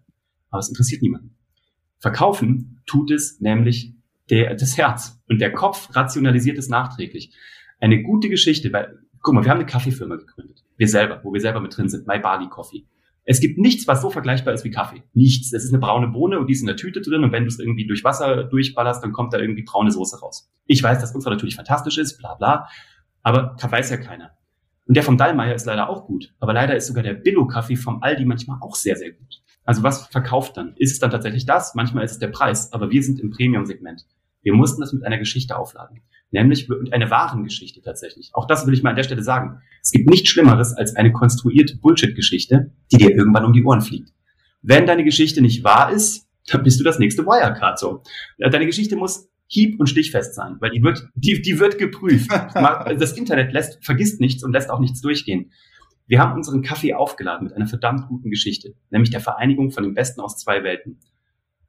[0.56, 1.36] Aber es interessiert niemanden.
[2.00, 3.94] Verkaufen tut es nämlich
[4.30, 5.22] der, das Herz.
[5.28, 7.36] Und der Kopf rationalisiert es nachträglich.
[7.82, 10.64] Eine gute Geschichte, weil, guck mal, wir haben eine Kaffeefirma gegründet.
[10.78, 12.08] Wir selber, wo wir selber mit drin sind.
[12.08, 12.86] My Bali Coffee.
[13.26, 15.04] Es gibt nichts, was so vergleichbar ist wie Kaffee.
[15.14, 15.52] Nichts.
[15.52, 17.50] Es ist eine braune Bohne und die ist in der Tüte drin und wenn du
[17.50, 20.50] es irgendwie durch Wasser durchballerst, dann kommt da irgendwie braune Soße raus.
[20.68, 22.70] Ich weiß, dass unser natürlich fantastisch ist, bla bla,
[23.24, 24.32] aber weiß ja keiner.
[24.88, 28.02] Und der vom Dallmayr ist leider auch gut, aber leider ist sogar der Billo-Kaffee vom
[28.04, 29.42] Aldi manchmal auch sehr, sehr gut.
[29.66, 30.76] Also was verkauft dann?
[30.78, 31.76] Ist es dann tatsächlich das?
[31.76, 34.06] Manchmal ist es der Preis, aber wir sind im Premium-Segment.
[34.44, 38.30] Wir mussten das mit einer Geschichte aufladen, nämlich mit einer wahren Geschichte tatsächlich.
[38.34, 39.62] Auch das will ich mal an der Stelle sagen.
[39.82, 44.14] Es gibt nichts Schlimmeres als eine konstruierte Bullshit-Geschichte, die dir irgendwann um die Ohren fliegt.
[44.62, 48.04] Wenn deine Geschichte nicht wahr ist, dann bist du das nächste Wirecard so.
[48.38, 52.30] Deine Geschichte muss hieb- und stichfest sein, weil die wird, die, die wird geprüft.
[53.00, 55.52] Das Internet lässt, vergisst nichts und lässt auch nichts durchgehen.
[56.08, 59.96] Wir haben unseren Kaffee aufgeladen mit einer verdammt guten Geschichte, nämlich der Vereinigung von dem
[59.96, 61.00] Besten aus zwei Welten.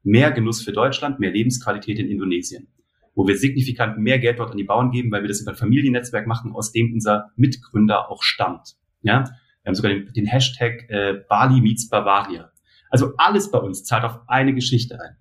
[0.03, 2.67] Mehr Genuss für Deutschland, mehr Lebensqualität in Indonesien,
[3.15, 5.57] wo wir signifikant mehr Geld dort an die Bauern geben, weil wir das über ein
[5.57, 8.75] Familiennetzwerk machen, aus dem unser Mitgründer auch stammt.
[9.01, 12.51] Ja, wir haben sogar den, den Hashtag äh, Bali meets Bavaria.
[12.89, 15.17] Also alles bei uns zahlt auf eine Geschichte ein.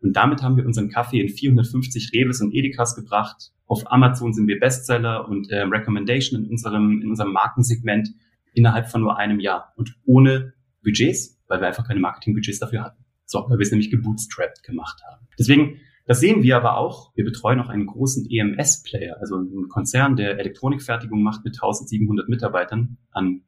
[0.00, 3.50] Und damit haben wir unseren Kaffee in 450 Reves und Edekas gebracht.
[3.66, 8.10] Auf Amazon sind wir Bestseller und äh, Recommendation in unserem, in unserem Markensegment
[8.58, 13.04] innerhalb von nur einem Jahr und ohne Budgets, weil wir einfach keine Marketingbudgets dafür hatten.
[13.24, 15.26] So, weil wir es nämlich gebootstrapped gemacht haben.
[15.38, 17.14] Deswegen, das sehen wir aber auch.
[17.14, 22.96] Wir betreuen auch einen großen EMS-Player, also einen Konzern, der Elektronikfertigung macht mit 1700 Mitarbeitern
[23.10, 23.42] an,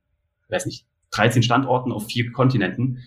[0.48, 2.98] weiß nicht, 13 Standorten auf vier Kontinenten.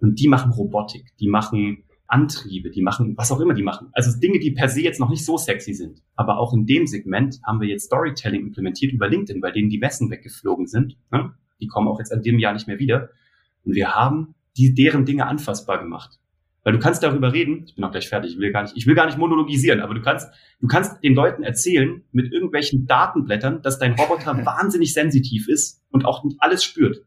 [0.00, 3.90] Und die machen Robotik, die machen Antriebe, die machen, was auch immer die machen.
[3.92, 6.02] Also Dinge, die per se jetzt noch nicht so sexy sind.
[6.16, 9.78] Aber auch in dem Segment haben wir jetzt Storytelling implementiert über LinkedIn, bei denen die
[9.78, 10.96] Messen weggeflogen sind.
[11.12, 11.34] Ne?
[11.60, 13.10] Die kommen auch jetzt in dem Jahr nicht mehr wieder.
[13.64, 16.18] Und wir haben die, deren Dinge anfassbar gemacht.
[16.64, 18.86] Weil du kannst darüber reden, ich bin auch gleich fertig, ich will gar nicht, ich
[18.86, 20.28] will gar nicht monologisieren, aber du kannst,
[20.60, 26.04] du kannst den Leuten erzählen mit irgendwelchen Datenblättern, dass dein Roboter wahnsinnig sensitiv ist und
[26.04, 27.04] auch alles spürt.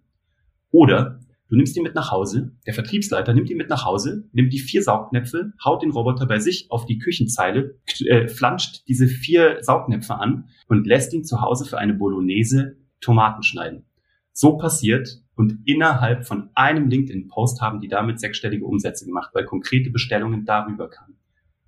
[0.72, 1.20] Oder
[1.52, 4.60] Du nimmst ihn mit nach Hause, der Vertriebsleiter nimmt ihn mit nach Hause, nimmt die
[4.60, 10.16] vier Saugnäpfe, haut den Roboter bei sich auf die Küchenzeile, äh, flanscht diese vier Saugnäpfe
[10.16, 13.84] an und lässt ihn zu Hause für eine Bolognese Tomaten schneiden.
[14.32, 19.90] So passiert und innerhalb von einem LinkedIn-Post haben die damit sechsstellige Umsätze gemacht, weil konkrete
[19.90, 21.18] Bestellungen darüber kamen.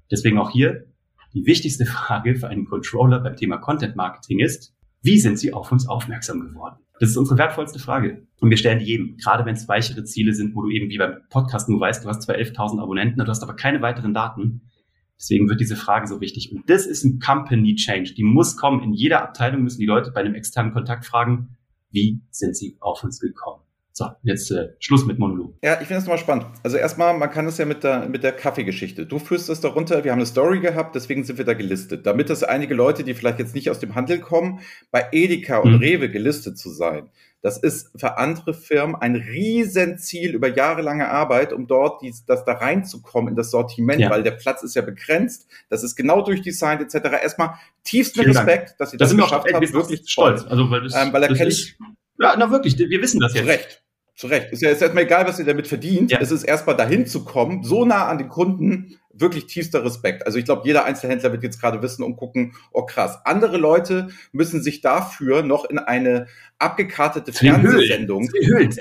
[0.09, 0.85] Deswegen auch hier
[1.33, 5.73] die wichtigste Frage für einen Controller beim Thema Content Marketing ist, wie sind sie auf
[5.73, 6.77] uns aufmerksam geworden?
[7.03, 8.25] Das ist unsere wertvollste Frage.
[8.39, 10.97] Und wir stellen die jedem, gerade wenn es weichere Ziele sind, wo du eben wie
[10.97, 14.71] beim Podcast nur weißt, du hast zwar 11.000 Abonnenten, du hast aber keine weiteren Daten.
[15.19, 16.53] Deswegen wird diese Frage so wichtig.
[16.53, 18.13] Und das ist ein Company Change.
[18.13, 18.81] Die muss kommen.
[18.81, 21.57] In jeder Abteilung müssen die Leute bei einem externen Kontakt fragen,
[21.91, 23.63] wie sind sie auf uns gekommen?
[23.95, 25.53] So, jetzt äh, Schluss mit Monolog.
[25.63, 26.47] Ja, ich finde das mal spannend.
[26.63, 29.05] Also erstmal, man kann es ja mit der, mit der Kaffeegeschichte.
[29.05, 32.07] Du führst das darunter, wir haben eine Story gehabt, deswegen sind wir da gelistet.
[32.07, 35.73] Damit das einige Leute, die vielleicht jetzt nicht aus dem Handel kommen, bei Edeka und
[35.73, 35.77] mhm.
[35.77, 37.11] Rewe gelistet zu sein.
[37.43, 42.53] Das ist für andere Firmen ein Riesenziel über jahrelange Arbeit, um dort dies, das da
[42.53, 44.09] reinzukommen in das Sortiment, ja.
[44.09, 45.45] weil der Platz ist ja begrenzt.
[45.69, 47.09] Das ist genau durchdesignt etc.
[47.21, 48.77] Erstmal tiefsten Vielen Respekt, Dank.
[48.79, 49.73] dass Sie das, das geschafft haben.
[49.73, 50.45] Wirklich stolz.
[50.45, 51.77] Also weil das, ähm, weil da kenne ich
[52.19, 53.47] ja, na wirklich, wir wissen das jetzt.
[53.47, 53.82] Recht.
[54.15, 54.51] Zu Recht.
[54.51, 56.11] Ist ja jetzt erstmal egal, was ihr damit verdient.
[56.11, 56.19] Ja.
[56.19, 60.25] Es ist erstmal dahin zu kommen, so nah an den Kunden, wirklich tiefster Respekt.
[60.25, 63.19] Also ich glaube, jeder Einzelhändler wird jetzt gerade wissen und gucken, oh krass.
[63.25, 66.27] Andere Leute müssen sich dafür noch in eine
[66.59, 68.29] abgekartete Fernsehsendung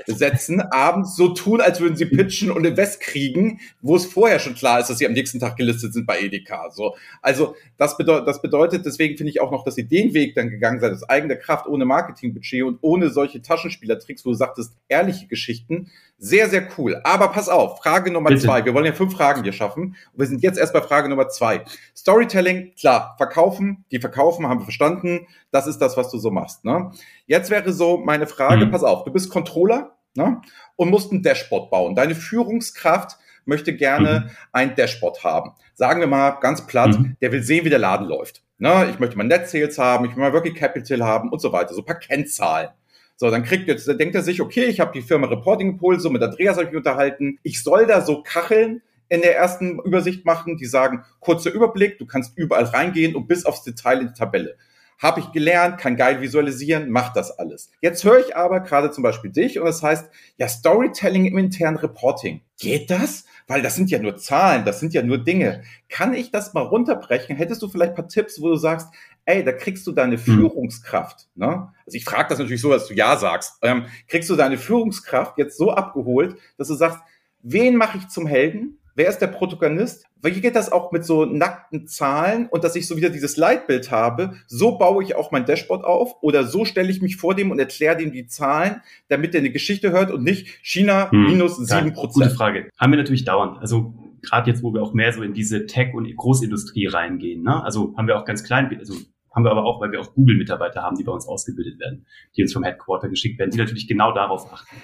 [0.07, 4.55] setzen, abends so tun, als würden sie pitchen und Invest kriegen, wo es vorher schon
[4.55, 6.71] klar ist, dass sie am nächsten Tag gelistet sind bei Edeka.
[6.71, 10.35] So, also das bedeutet, das bedeutet, deswegen finde ich auch noch, dass sie den Weg
[10.35, 14.75] dann gegangen seid, aus eigener Kraft, ohne Marketingbudget und ohne solche Taschenspielertricks, wo du sagtest,
[14.89, 17.01] ehrliche Geschichten, sehr, sehr cool.
[17.03, 18.43] Aber pass auf, Frage Nummer Bitte.
[18.43, 18.65] zwei.
[18.65, 19.97] Wir wollen ja fünf Fragen hier schaffen.
[20.13, 21.65] Und wir sind jetzt erst bei Frage Nummer zwei.
[21.97, 25.27] Storytelling, klar, verkaufen, die verkaufen, haben wir verstanden.
[25.51, 26.65] Das ist das, was du so machst.
[26.65, 26.93] Ne?
[27.27, 28.71] Jetzt wäre so meine Frage, mhm.
[28.71, 30.41] pass auf, du bist Controller ne?
[30.77, 31.97] und musst ein Dashboard bauen.
[31.97, 34.37] Deine Führungskraft möchte gerne mhm.
[34.53, 35.53] ein Dashboard haben.
[35.75, 37.17] Sagen wir mal ganz platt, mhm.
[37.21, 38.45] der will sehen, wie der Laden läuft.
[38.59, 38.89] Ne?
[38.91, 41.75] Ich möchte mal Net Sales haben, ich will mal Working Capital haben und so weiter.
[41.75, 42.69] So ein paar Kennzahlen.
[43.17, 46.11] So, dann kriegt jetzt, dann denkt er sich, okay, ich habe die Firma Reporting Impulse,
[46.11, 47.39] mit Andreas habe ich mich unterhalten.
[47.43, 48.83] Ich soll da so Kacheln
[49.13, 53.45] in der ersten Übersicht machen, die sagen, kurzer Überblick, du kannst überall reingehen und bis
[53.45, 54.57] aufs Detail in die Tabelle.
[54.99, 57.71] Habe ich gelernt, kann geil visualisieren, macht das alles.
[57.83, 61.77] Jetzt höre ich aber gerade zum Beispiel dich und das heißt, ja, Storytelling im internen
[61.77, 62.41] Reporting.
[62.59, 63.27] Geht das?
[63.47, 65.63] Weil das sind ja nur Zahlen, das sind ja nur Dinge.
[65.91, 67.37] Kann ich das mal runterbrechen?
[67.37, 68.89] Hättest du vielleicht ein paar Tipps, wo du sagst,
[69.27, 70.23] ey, da kriegst du deine hm.
[70.23, 71.29] Führungskraft.
[71.35, 71.71] Ne?
[71.85, 73.59] Also ich frage das natürlich so, dass du ja sagst.
[73.61, 76.99] Ähm, kriegst du deine Führungskraft jetzt so abgeholt, dass du sagst,
[77.43, 78.79] wen mache ich zum Helden?
[78.95, 80.05] Wer ist der Protagonist?
[80.23, 83.91] Wie geht das auch mit so nackten Zahlen und dass ich so wieder dieses Leitbild
[83.91, 84.35] habe?
[84.47, 87.59] So baue ich auch mein Dashboard auf oder so stelle ich mich vor dem und
[87.59, 91.25] erkläre dem die Zahlen, damit er eine Geschichte hört und nicht China hm.
[91.25, 92.27] minus sieben Prozent.
[92.27, 92.69] Gute Frage.
[92.79, 93.59] Haben wir natürlich dauernd.
[93.59, 97.43] Also gerade jetzt, wo wir auch mehr so in diese Tech- und Großindustrie reingehen.
[97.43, 97.63] Ne?
[97.63, 98.95] Also haben wir auch ganz klein, also
[99.35, 102.43] haben wir aber auch, weil wir auch Google-Mitarbeiter haben, die bei uns ausgebildet werden, die
[102.43, 104.77] uns vom Headquarter geschickt werden, die natürlich genau darauf achten.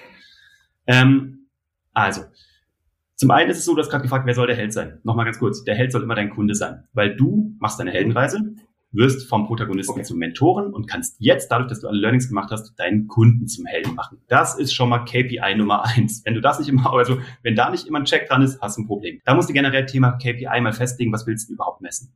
[0.86, 1.48] Ähm,
[1.92, 2.22] also,
[3.18, 5.00] Zum einen ist es so, du hast gerade gefragt, wer soll der Held sein?
[5.02, 5.64] Nochmal ganz kurz.
[5.64, 8.54] Der Held soll immer dein Kunde sein, weil du machst deine Heldenreise,
[8.92, 10.04] wirst vom Protagonisten okay.
[10.04, 13.66] zum Mentoren und kannst jetzt, dadurch, dass du alle Learnings gemacht hast, deinen Kunden zum
[13.66, 14.18] Helden machen.
[14.28, 16.22] Das ist schon mal KPI Nummer eins.
[16.24, 18.78] Wenn du das nicht immer, also wenn da nicht immer ein Check dran ist, hast
[18.78, 19.20] du ein Problem.
[19.24, 22.14] Da musst du generell Thema KPI mal festlegen, was willst du überhaupt messen.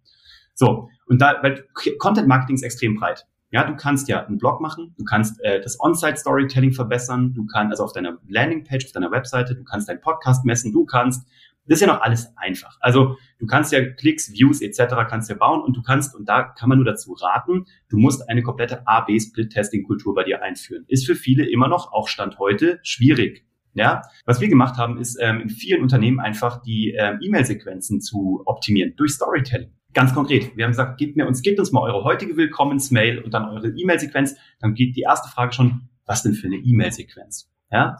[0.55, 1.67] So, und da, weil
[1.99, 3.27] Content Marketing ist extrem breit.
[3.53, 7.47] Ja, du kannst ja einen Blog machen, du kannst äh, das On-Site Storytelling verbessern, du
[7.47, 11.29] kannst also auf deiner Landingpage, auf deiner Webseite, du kannst deinen Podcast messen, du kannst
[11.67, 12.77] das ist ja noch alles einfach.
[12.81, 15.07] Also du kannst ja Klicks, Views etc.
[15.09, 18.29] kannst ja bauen und du kannst, und da kann man nur dazu raten, du musst
[18.29, 20.85] eine komplette A-B-Split-Testing-Kultur bei dir einführen.
[20.89, 23.45] Ist für viele immer noch, auch Stand heute, schwierig.
[23.75, 28.43] Ja, was wir gemacht haben, ist ähm, in vielen Unternehmen einfach die ähm, E-Mail-Sequenzen zu
[28.45, 29.73] optimieren durch Storytelling.
[29.95, 30.57] Ganz konkret.
[30.57, 33.69] Wir haben gesagt, gebt mir uns, gebt uns mal eure heutige Willkommensmail und dann eure
[33.69, 34.37] E-Mail-Sequenz.
[34.61, 37.51] Dann geht die erste Frage schon, was denn für eine E-Mail-Sequenz?
[37.71, 37.99] Ja,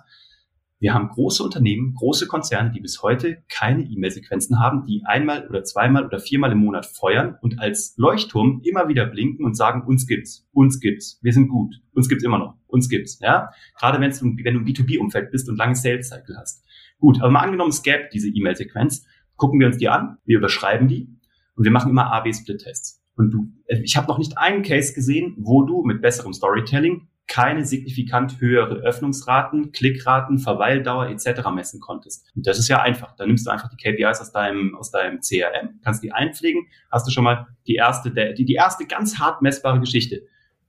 [0.83, 5.63] wir haben große Unternehmen, große Konzerne, die bis heute keine E-Mail-Sequenzen haben, die einmal oder
[5.63, 10.09] zweimal oder viermal im Monat feuern und als Leuchtturm immer wieder blinken und sagen, uns
[10.09, 13.51] gibt's, uns gibt's, wir sind gut, uns gibt's immer noch, uns gibt's, ja.
[13.79, 16.65] Gerade wenn du, wenn du im B2B-Umfeld bist und lange Sales-Cycle hast.
[16.99, 20.89] Gut, aber mal angenommen, es gäbe diese E-Mail-Sequenz, gucken wir uns die an, wir überschreiben
[20.89, 21.09] die
[21.57, 23.03] und wir machen immer A-B-Split-Tests.
[23.15, 27.65] Und du, ich habe noch nicht einen Case gesehen, wo du mit besserem Storytelling keine
[27.65, 31.49] signifikant höhere Öffnungsraten, Klickraten, Verweildauer etc.
[31.55, 32.31] messen konntest.
[32.35, 33.17] Und das ist ja einfach.
[33.17, 37.07] Da nimmst du einfach die KPIs aus deinem, aus deinem CRM, kannst die einpflegen, hast
[37.07, 40.27] du schon mal die erste, die, die erste ganz hart messbare Geschichte.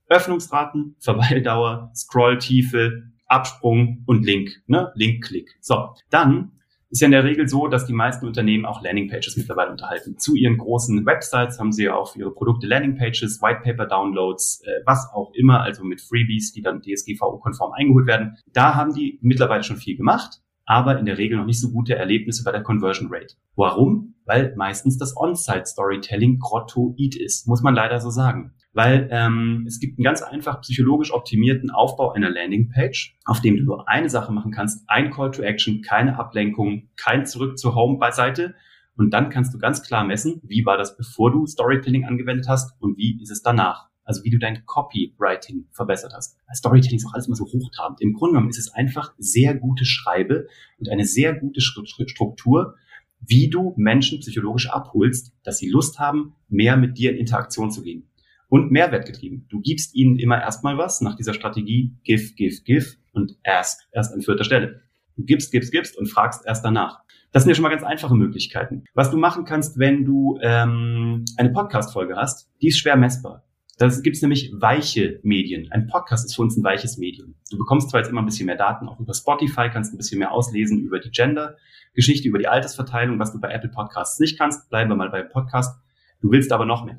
[0.08, 4.92] Öffnungsraten, Verweildauer, Scrolltiefe, Absprung und Link, ne?
[4.94, 5.56] Link-Klick.
[5.60, 6.52] So, dann
[6.94, 10.16] ist ja in der Regel so, dass die meisten Unternehmen auch Landingpages mittlerweile unterhalten.
[10.16, 15.32] Zu ihren großen Websites haben sie auch für ihre Produkte Landingpages, Whitepaper-Downloads, äh, was auch
[15.34, 18.36] immer, also mit Freebies, die dann DSGVO-konform eingeholt werden.
[18.52, 21.96] Da haben die mittlerweile schon viel gemacht, aber in der Regel noch nicht so gute
[21.96, 23.34] Erlebnisse bei der Conversion Rate.
[23.56, 24.14] Warum?
[24.24, 29.98] Weil meistens das On-Site-Storytelling grottoid ist, muss man leider so sagen weil ähm, es gibt
[29.98, 34.52] einen ganz einfach psychologisch optimierten Aufbau einer Landingpage, auf dem du nur eine Sache machen
[34.52, 38.54] kannst, ein Call to Action, keine Ablenkung, kein Zurück zur Home-Seite
[38.96, 42.72] und dann kannst du ganz klar messen, wie war das, bevor du Storytelling angewendet hast
[42.80, 43.88] und wie ist es danach.
[44.06, 46.36] Also wie du dein Copywriting verbessert hast.
[46.54, 48.02] Storytelling ist auch alles immer so hochtrabend.
[48.02, 50.46] Im Grunde genommen ist es einfach sehr gute Schreibe
[50.78, 52.74] und eine sehr gute Struktur,
[53.20, 57.82] wie du Menschen psychologisch abholst, dass sie Lust haben, mehr mit dir in Interaktion zu
[57.82, 58.10] gehen
[58.48, 59.46] und Mehrwert getrieben.
[59.48, 64.12] Du gibst ihnen immer erstmal was nach dieser Strategie give, give, give und ask erst
[64.12, 64.82] an vierter Stelle.
[65.16, 67.00] Du gibst, gibst, gibst und fragst erst danach.
[67.32, 68.84] Das sind ja schon mal ganz einfache Möglichkeiten.
[68.94, 73.44] Was du machen kannst, wenn du ähm, eine Podcast-Folge hast, die ist schwer messbar.
[73.78, 75.70] Da gibt es nämlich weiche Medien.
[75.72, 77.34] Ein Podcast ist für uns ein weiches Medium.
[77.50, 80.20] Du bekommst zwar jetzt immer ein bisschen mehr Daten, auch über Spotify kannst ein bisschen
[80.20, 84.70] mehr auslesen über die Gender-Geschichte, über die Altersverteilung, was du bei Apple Podcasts nicht kannst.
[84.70, 85.76] Bleiben wir mal beim Podcast.
[86.20, 86.96] Du willst aber noch mehr.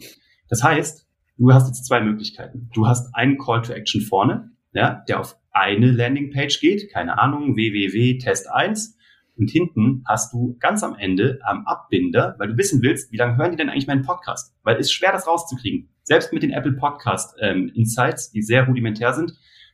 [0.49, 1.04] Das heißt,
[1.37, 2.69] Du hast jetzt zwei Möglichkeiten.
[2.73, 7.57] Du hast einen Call to Action vorne, ja, der auf eine Landingpage geht, keine Ahnung,
[7.57, 8.97] www Test 1.
[9.37, 13.35] Und hinten hast du ganz am Ende am Abbinder, weil du wissen willst, wie lange
[13.35, 14.55] hören die denn eigentlich meinen Podcast?
[14.63, 15.89] Weil es ist schwer, das rauszukriegen.
[16.03, 19.33] Selbst mit den Apple Podcast ähm, Insights, die sehr rudimentär sind,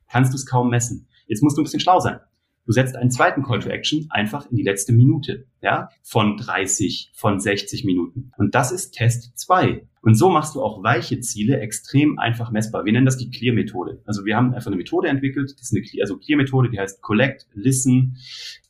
[0.09, 1.07] kannst du es kaum messen.
[1.27, 2.19] Jetzt musst du ein bisschen schlau sein.
[2.65, 7.11] Du setzt einen zweiten Call to Action einfach in die letzte Minute, ja, von 30,
[7.13, 8.31] von 60 Minuten.
[8.37, 9.87] Und das ist Test 2.
[10.01, 12.85] Und so machst du auch weiche Ziele extrem einfach messbar.
[12.85, 14.01] Wir nennen das die Clear-Methode.
[14.05, 17.47] Also wir haben einfach eine Methode entwickelt, das ist eine also Clear-Methode, die heißt Collect,
[17.53, 18.17] Listen,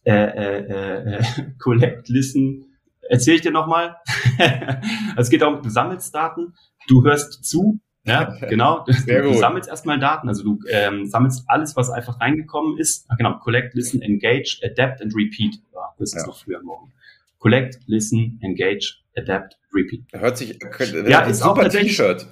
[0.04, 1.24] äh, äh, äh,
[1.60, 2.66] Collect, Listen,
[3.02, 3.96] erzähle ich dir nochmal.
[4.38, 6.54] also es geht darum, du sammelst Daten,
[6.88, 8.84] du hörst zu, ja, genau.
[8.86, 13.06] Du, du sammelst erstmal Daten, also du ähm, sammelst alles, was einfach reingekommen ist.
[13.10, 15.56] Ach, genau, collect, listen, engage, adapt and repeat.
[15.74, 16.28] Ja, das ist ja.
[16.28, 16.92] noch früher morgen.
[17.38, 20.06] Collect, listen, engage, adapt, repeat.
[20.14, 22.28] Hört sich, könnte, ja, ist super T-Shirt.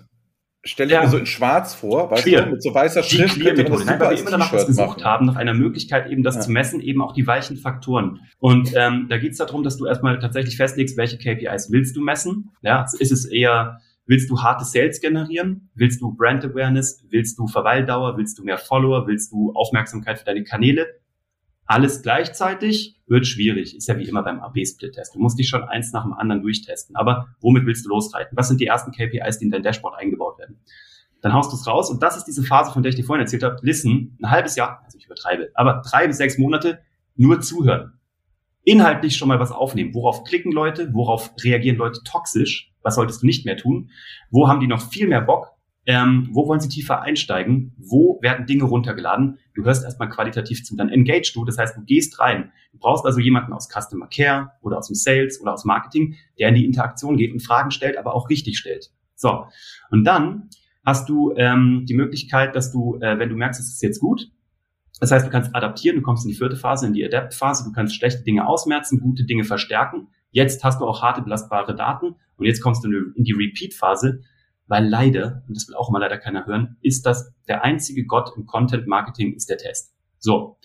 [0.65, 1.03] Stell dir ja.
[1.03, 2.43] mir so in schwarz vor, weißt Clear.
[2.43, 3.37] du, mit so weißer Schrift.
[3.37, 3.85] Die Clear-Methode.
[3.85, 5.03] Nein, weil wir immer danach was gesucht machen.
[5.05, 6.41] haben, nach einer Möglichkeit eben das ja.
[6.41, 8.19] zu messen, eben auch die weichen Faktoren.
[8.39, 12.01] Und ähm, da geht es darum, dass du erstmal tatsächlich festlegst, welche KPIs willst du
[12.01, 12.51] messen.
[12.61, 15.69] Ja, ist es eher Willst du harte Sales generieren?
[15.75, 17.05] Willst du Brand Awareness?
[17.09, 18.17] Willst du Verweildauer?
[18.17, 19.05] Willst du mehr Follower?
[19.05, 20.87] Willst du Aufmerksamkeit für deine Kanäle?
[21.69, 23.75] Alles gleichzeitig wird schwierig.
[23.75, 25.13] Ist ja wie immer beim AB-Split-Test.
[25.13, 26.95] Du musst dich schon eins nach dem anderen durchtesten.
[26.95, 28.35] Aber womit willst du losreiten?
[28.35, 30.59] Was sind die ersten KPIs, die in dein Dashboard eingebaut werden?
[31.21, 33.21] Dann haust du es raus und das ist diese Phase, von der ich dir vorhin
[33.21, 33.57] erzählt habe.
[33.61, 36.79] Listen, ein halbes Jahr, also ich übertreibe, aber drei bis sechs Monate
[37.15, 37.99] nur zuhören
[38.63, 39.93] inhaltlich schon mal was aufnehmen.
[39.93, 40.93] Worauf klicken Leute?
[40.93, 42.71] Worauf reagieren Leute toxisch?
[42.81, 43.89] Was solltest du nicht mehr tun?
[44.29, 45.51] Wo haben die noch viel mehr Bock?
[45.85, 49.39] Ähm, wo wollen sie tiefer einsteigen, wo werden Dinge runtergeladen.
[49.55, 52.51] Du hörst erstmal qualitativ zu, dann engage du, das heißt, du gehst rein.
[52.71, 56.49] Du brauchst also jemanden aus Customer Care oder aus dem Sales oder aus Marketing, der
[56.49, 58.91] in die Interaktion geht und Fragen stellt, aber auch richtig stellt.
[59.15, 59.45] So,
[59.89, 60.49] und dann
[60.85, 64.31] hast du ähm, die Möglichkeit, dass du, äh, wenn du merkst, es ist jetzt gut,
[64.99, 67.71] das heißt, du kannst adaptieren, du kommst in die vierte Phase, in die Adapt-Phase, du
[67.71, 70.09] kannst schlechte Dinge ausmerzen, gute Dinge verstärken.
[70.31, 74.21] Jetzt hast du auch harte, belastbare Daten und jetzt kommst du in die Repeat-Phase,
[74.69, 78.31] weil leider, und das will auch immer leider keiner hören, ist das der einzige Gott
[78.37, 79.93] im Content-Marketing ist der Test.
[80.19, 80.57] So.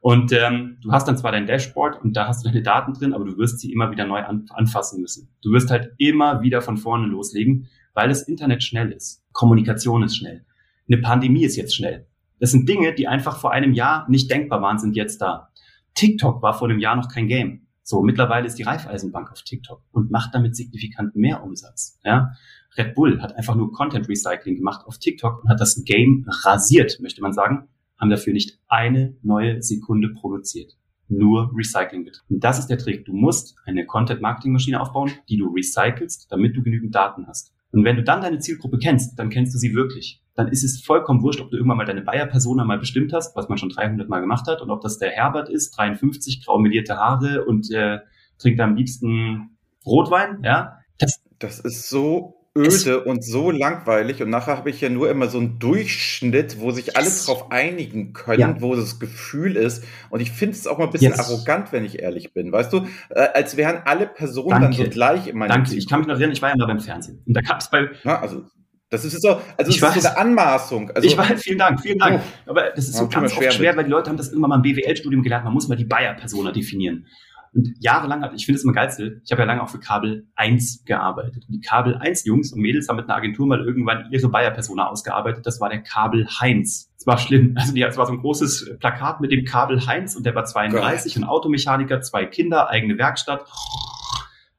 [0.00, 3.12] Und ähm, du hast dann zwar dein Dashboard und da hast du deine Daten drin,
[3.12, 5.28] aber du wirst sie immer wieder neu an, anfassen müssen.
[5.42, 9.22] Du wirst halt immer wieder von vorne loslegen, weil das Internet schnell ist.
[9.32, 10.46] Kommunikation ist schnell.
[10.88, 12.06] Eine Pandemie ist jetzt schnell.
[12.38, 15.50] Das sind Dinge, die einfach vor einem Jahr nicht denkbar waren, sind jetzt da.
[15.94, 17.66] TikTok war vor einem Jahr noch kein Game.
[17.82, 21.98] So, mittlerweile ist die Raiffeisenbank auf TikTok und macht damit signifikant mehr Umsatz.
[22.04, 22.32] Ja?
[22.76, 26.98] Red Bull hat einfach nur Content Recycling gemacht auf TikTok und hat das Game rasiert,
[27.00, 30.76] möchte man sagen, haben dafür nicht eine neue Sekunde produziert.
[31.08, 32.34] Nur Recycling betrieben.
[32.36, 33.04] Und das ist der Trick.
[33.04, 37.52] Du musst eine Content Marketing Maschine aufbauen, die du recycelst, damit du genügend Daten hast.
[37.72, 40.22] Und wenn du dann deine Zielgruppe kennst, dann kennst du sie wirklich.
[40.34, 43.48] Dann ist es vollkommen wurscht, ob du irgendwann mal deine Bayer-Persona mal bestimmt hast, was
[43.48, 46.96] man schon 300 Mal gemacht hat, und ob das der Herbert ist, 53, grau melierte
[46.96, 47.98] Haare und äh,
[48.38, 50.78] trinkt am liebsten Rotwein, ja.
[50.98, 55.28] Das, das ist so öde und so langweilig und nachher habe ich ja nur immer
[55.28, 57.26] so einen Durchschnitt, wo sich alle yes.
[57.26, 58.60] drauf einigen können, ja.
[58.60, 59.84] wo das Gefühl ist.
[60.10, 61.20] Und ich finde es auch mal ein bisschen yes.
[61.20, 62.50] arrogant, wenn ich ehrlich bin.
[62.50, 64.76] Weißt du, äh, als wären alle Personen Danke.
[64.76, 66.66] dann so gleich in meinem Danke, ich kann mich noch erinnern, ich war ja mal
[66.66, 67.22] beim Fernsehen.
[67.24, 67.88] Und da gab es bei.
[68.02, 68.42] Ja, also
[68.90, 70.90] das ist so, also ich das weiß, so eine Anmaßung.
[70.90, 72.20] Also, ich weiß, vielen Dank, vielen Dank.
[72.46, 74.56] Oh, Aber das ist so ganz schwer, schwer weil die Leute haben das irgendwann mal
[74.56, 75.44] im BWL-Studium gelernt.
[75.44, 77.06] Man muss mal die Bayer-Persona definieren.
[77.52, 80.84] Und jahrelang, ich finde es immer geilste, ich habe ja lange auch für Kabel 1
[80.84, 81.44] gearbeitet.
[81.48, 84.86] Und die Kabel 1 Jungs und Mädels haben mit einer Agentur mal irgendwann ihre Bayer-Persona
[84.86, 85.44] ausgearbeitet.
[85.46, 86.92] Das war der Kabel Heinz.
[86.96, 87.56] Es war schlimm.
[87.58, 91.14] Also es war so ein großes Plakat mit dem Kabel Heinz und der war 32,
[91.14, 91.22] Gott.
[91.22, 93.44] ein Automechaniker, zwei Kinder, eigene Werkstatt.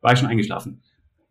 [0.02, 0.82] War ich schon eingeschlafen.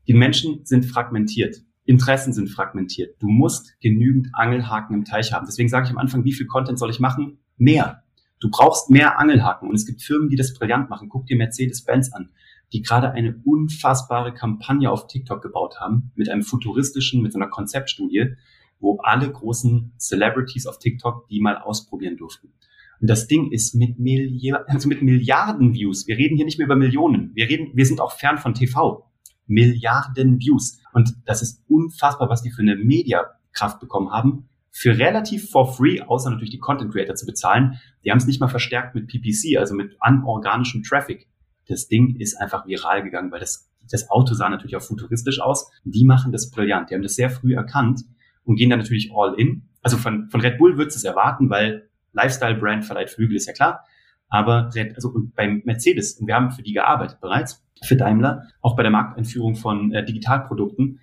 [0.07, 1.57] Die Menschen sind fragmentiert.
[1.85, 3.17] Interessen sind fragmentiert.
[3.21, 5.45] Du musst genügend Angelhaken im Teich haben.
[5.47, 7.39] Deswegen sage ich am Anfang, wie viel Content soll ich machen?
[7.57, 8.00] Mehr.
[8.41, 11.11] Du brauchst mehr Angelhaken und es gibt Firmen, die das brillant machen.
[11.11, 12.31] Guck dir Mercedes-Benz an,
[12.73, 17.49] die gerade eine unfassbare Kampagne auf TikTok gebaut haben mit einem futuristischen, mit so einer
[17.49, 18.37] Konzeptstudie,
[18.81, 22.53] wo alle großen Celebrities auf TikTok die mal ausprobieren durften.
[23.01, 26.07] Und das Ding ist mit, Milliard, also mit Milliarden Views.
[26.07, 27.35] Wir reden hier nicht mehr über Millionen.
[27.35, 29.07] Wir reden, wir sind auch fern von TV.
[29.47, 30.81] Milliarden Views.
[30.93, 36.01] Und das ist unfassbar, was die für eine Mediakraft bekommen haben für relativ for free,
[36.01, 37.81] außer natürlich die Content Creator zu bezahlen.
[38.05, 41.29] Die haben es nicht mal verstärkt mit PPC, also mit anorganischem Traffic.
[41.69, 45.71] Das Ding ist einfach viral gegangen, weil das, das Auto sah natürlich auch futuristisch aus.
[45.85, 46.91] Die machen das brillant.
[46.91, 48.03] Die haben das sehr früh erkannt
[48.45, 49.69] und gehen dann natürlich all in.
[49.83, 53.53] Also von, von Red Bull würdest du es erwarten, weil Lifestyle-Brand verleiht Flügel, ist ja
[53.53, 53.85] klar.
[54.29, 58.49] Aber Red, also und beim Mercedes, und wir haben für die gearbeitet bereits, für Daimler,
[58.61, 61.01] auch bei der Markteinführung von äh, Digitalprodukten,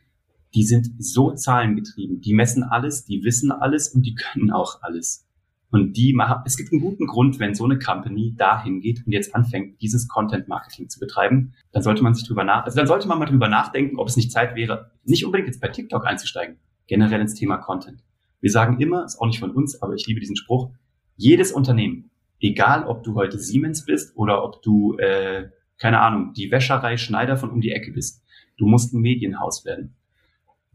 [0.57, 2.19] die sind so zahlengetrieben.
[2.19, 5.27] Die messen alles, die wissen alles und die können auch alles.
[5.69, 9.11] Und die machen, es gibt einen guten Grund, wenn so eine Company dahin geht und
[9.11, 12.87] jetzt anfängt, dieses Content Marketing zu betreiben, dann sollte man sich drüber nach, also dann
[12.87, 16.07] sollte man mal drüber nachdenken, ob es nicht Zeit wäre, nicht unbedingt jetzt bei TikTok
[16.07, 18.03] einzusteigen, generell ins Thema Content.
[18.41, 20.71] Wir sagen immer, ist auch nicht von uns, aber ich liebe diesen Spruch,
[21.17, 26.49] jedes Unternehmen, egal ob du heute Siemens bist oder ob du, äh, keine Ahnung, die
[26.49, 28.23] Wäscherei Schneider von um die Ecke bist,
[28.57, 29.93] du musst ein Medienhaus werden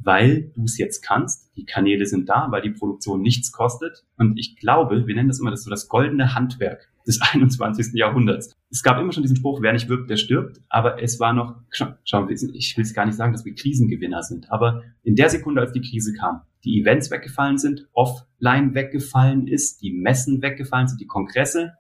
[0.05, 1.51] weil du es jetzt kannst.
[1.57, 4.05] Die Kanäle sind da, weil die Produktion nichts kostet.
[4.17, 7.95] Und ich glaube, wir nennen das immer das so das goldene Handwerk des 21.
[7.95, 8.53] Jahrhunderts.
[8.71, 10.61] Es gab immer schon diesen Spruch, wer nicht wirkt, der stirbt.
[10.69, 14.51] Aber es war noch, schau, ich will es gar nicht sagen, dass wir Krisengewinner sind.
[14.51, 19.83] Aber in der Sekunde, als die Krise kam, die Events weggefallen sind, offline weggefallen ist,
[19.83, 21.73] die Messen weggefallen sind, die Kongresse,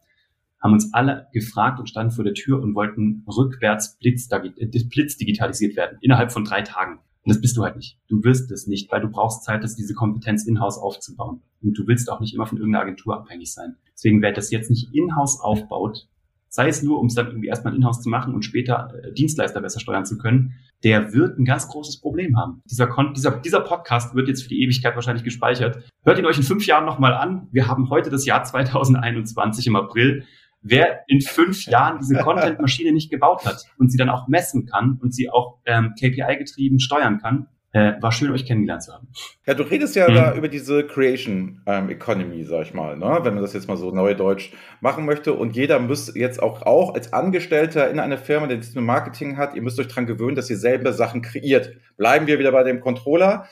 [0.61, 5.77] haben uns alle gefragt und standen vor der Tür und wollten rückwärts blitz, blitz digitalisiert
[5.77, 7.01] werden, innerhalb von drei Tagen.
[7.25, 7.99] Und das bist du halt nicht.
[8.09, 11.43] Du wirst es nicht, weil du brauchst Zeit, das diese Kompetenz in-house aufzubauen.
[11.63, 13.77] Und du willst auch nicht immer von irgendeiner Agentur abhängig sein.
[13.95, 16.09] Deswegen, wer das jetzt nicht in-house aufbaut,
[16.49, 19.61] sei es nur, um es dann irgendwie erstmal in-house zu machen und später äh, Dienstleister
[19.61, 20.55] besser steuern zu können,
[20.85, 22.61] der wird ein ganz großes Problem haben.
[22.71, 25.79] Dieser, Kon dieser, dieser Podcast wird jetzt für die Ewigkeit wahrscheinlich gespeichert.
[26.03, 27.49] Hört ihn euch in fünf Jahren nochmal an.
[27.53, 30.25] Wir haben heute das Jahr 2021 im April
[30.63, 34.99] wer in fünf Jahren diese Content-Maschine nicht gebaut hat und sie dann auch messen kann
[35.01, 39.09] und sie auch ähm, KPI-getrieben steuern kann, äh, war schön, euch kennengelernt zu haben.
[39.47, 40.15] Ja, du redest ja mhm.
[40.15, 43.21] da über diese Creation ähm, Economy, sag ich mal, ne?
[43.23, 45.33] wenn man das jetzt mal so neudeutsch machen möchte.
[45.33, 49.39] Und jeder müsste jetzt auch, auch als Angestellter in einer Firma, die das mit Marketing
[49.39, 51.73] hat, ihr müsst euch dran gewöhnen, dass ihr selber Sachen kreiert.
[51.97, 53.47] Bleiben wir wieder bei dem Controller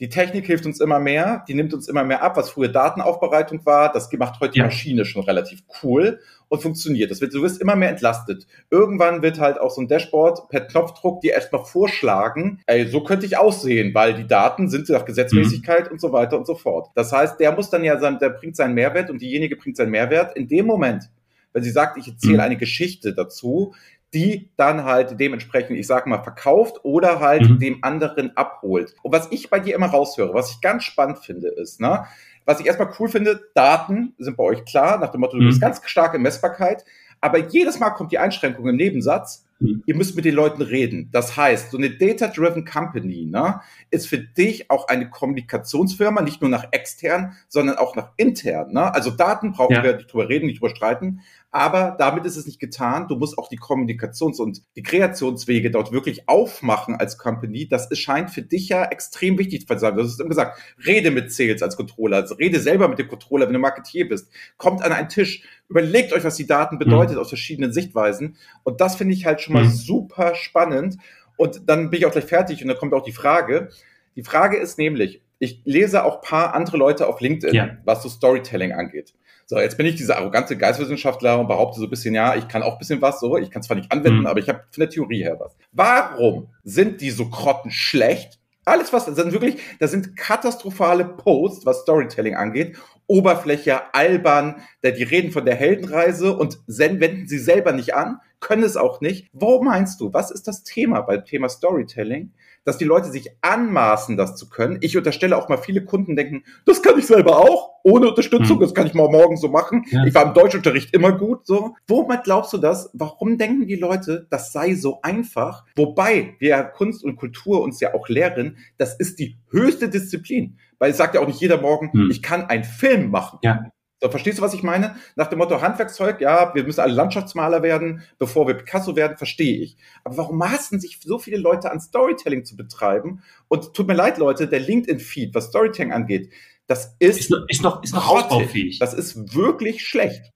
[0.00, 3.64] die Technik hilft uns immer mehr, die nimmt uns immer mehr ab, was früher Datenaufbereitung
[3.64, 4.64] war, das macht heute die ja.
[4.64, 7.12] Maschine schon relativ cool und funktioniert.
[7.12, 8.46] Das wird, du wirst immer mehr entlastet.
[8.70, 13.26] Irgendwann wird halt auch so ein Dashboard per Knopfdruck dir erstmal vorschlagen, ey, so könnte
[13.26, 15.92] ich aussehen, weil die Daten sind nach Gesetzmäßigkeit mhm.
[15.92, 16.88] und so weiter und so fort.
[16.96, 19.90] Das heißt, der muss dann ja sein, der bringt seinen Mehrwert und diejenige bringt seinen
[19.90, 21.08] Mehrwert in dem Moment,
[21.52, 22.40] wenn sie sagt, ich erzähle mhm.
[22.40, 23.74] eine Geschichte dazu,
[24.14, 27.58] die dann halt dementsprechend, ich sag mal, verkauft oder halt mhm.
[27.58, 28.94] dem anderen abholt.
[29.02, 32.06] Und was ich bei dir immer raushöre, was ich ganz spannend finde, ist, ne,
[32.44, 35.48] was ich erstmal cool finde, Daten sind bei euch klar, nach dem Motto, du mhm.
[35.48, 36.84] bist ganz stark in Messbarkeit,
[37.20, 39.82] aber jedes Mal kommt die Einschränkung im Nebensatz, mhm.
[39.86, 41.08] ihr müsst mit den Leuten reden.
[41.10, 43.60] Das heißt, so eine Data-Driven Company ne,
[43.90, 48.72] ist für dich auch eine Kommunikationsfirma, nicht nur nach extern, sondern auch nach intern.
[48.72, 48.92] Ne?
[48.94, 49.82] Also Daten brauchen ja.
[49.82, 51.20] wir nicht drüber reden, nicht drüber streiten,
[51.54, 53.06] aber damit ist es nicht getan.
[53.06, 57.68] Du musst auch die Kommunikations- und die Kreationswege dort wirklich aufmachen als Company.
[57.68, 59.94] Das scheint für dich ja extrem wichtig zu sein.
[59.94, 63.46] Du hast immer gesagt, rede mit Sales als Controller, also rede selber mit dem Controller,
[63.46, 64.32] wenn du Marketier bist.
[64.56, 67.20] Kommt an einen Tisch, überlegt euch, was die Daten bedeutet mhm.
[67.20, 68.36] aus verschiedenen Sichtweisen.
[68.64, 69.70] Und das finde ich halt schon mal mhm.
[69.70, 70.96] super spannend.
[71.36, 73.68] Und dann bin ich auch gleich fertig und dann kommt auch die Frage.
[74.16, 77.76] Die Frage ist nämlich, ich lese auch paar andere Leute auf LinkedIn, ja.
[77.84, 79.14] was so Storytelling angeht.
[79.46, 82.62] So, jetzt bin ich dieser arrogante Geistwissenschaftler und behaupte so ein bisschen, ja, ich kann
[82.62, 84.26] auch ein bisschen was, so, ich kann zwar nicht anwenden, mhm.
[84.26, 85.54] aber ich habe von der Theorie her was.
[85.72, 88.38] Warum sind die so grottenschlecht?
[88.64, 92.78] Alles, was, das sind wirklich, das sind katastrophale Posts, was Storytelling angeht.
[93.06, 98.78] Oberfläche, albern, die reden von der Heldenreise und wenden sie selber nicht an, können es
[98.78, 99.28] auch nicht.
[99.34, 102.32] Wo meinst du, was ist das Thema beim Thema Storytelling?
[102.64, 104.78] Dass die Leute sich anmaßen, das zu können.
[104.80, 108.60] Ich unterstelle auch mal, viele Kunden denken, das kann ich selber auch, ohne Unterstützung, mhm.
[108.62, 109.84] das kann ich mal morgen so machen.
[109.90, 110.04] Ja.
[110.04, 111.74] Ich war im Deutschunterricht immer gut, so.
[111.86, 112.90] Womit glaubst du das?
[112.94, 115.64] Warum denken die Leute, das sei so einfach?
[115.76, 120.58] Wobei wir Kunst und Kultur uns ja auch lehren, das ist die höchste Disziplin.
[120.78, 122.10] Weil es sagt ja auch nicht jeder morgen, mhm.
[122.10, 123.38] ich kann einen Film machen.
[123.42, 123.70] Ja.
[124.00, 124.96] So, verstehst du, was ich meine?
[125.16, 129.62] Nach dem Motto Handwerkszeug, ja, wir müssen alle Landschaftsmaler werden, bevor wir Picasso werden, verstehe
[129.62, 129.76] ich.
[130.02, 133.22] Aber warum maßen sich so viele Leute an Storytelling zu betreiben?
[133.48, 136.32] Und tut mir leid, Leute, der LinkedIn-Feed, was Storytelling angeht,
[136.66, 138.78] das ist, ist noch, ist noch, ist noch ausbaufähig.
[138.78, 140.32] Das ist wirklich schlecht.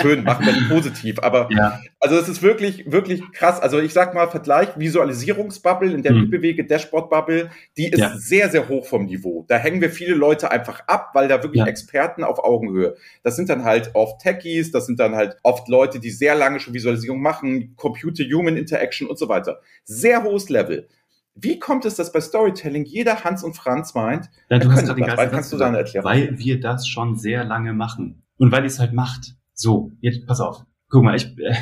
[0.00, 1.80] Schön, machen wir nicht positiv, aber ja.
[2.00, 3.60] also es ist wirklich, wirklich krass.
[3.60, 6.30] Also ich sag mal, Vergleich Visualisierungsbubble, in der mhm.
[6.30, 8.16] bewege, Dashboard-Bubble, die ist ja.
[8.16, 9.44] sehr, sehr hoch vom Niveau.
[9.48, 11.66] Da hängen wir viele Leute einfach ab, weil da wirklich ja.
[11.66, 12.96] Experten auf Augenhöhe.
[13.22, 16.60] Das sind dann halt oft Techies, das sind dann halt oft Leute, die sehr lange
[16.60, 19.60] schon Visualisierung machen, Computer-Human Interaction und so weiter.
[19.84, 20.88] Sehr hohes Level.
[21.34, 25.06] Wie kommt es, dass bei Storytelling jeder Hans und Franz meint, ja, du hast den
[25.06, 26.10] kannst du da eine Erklärung?
[26.10, 28.22] Weil wir das schon sehr lange machen.
[28.42, 29.36] Und weil ihr es halt macht.
[29.54, 30.64] So, jetzt pass auf.
[30.88, 31.54] Guck mal, ich, äh,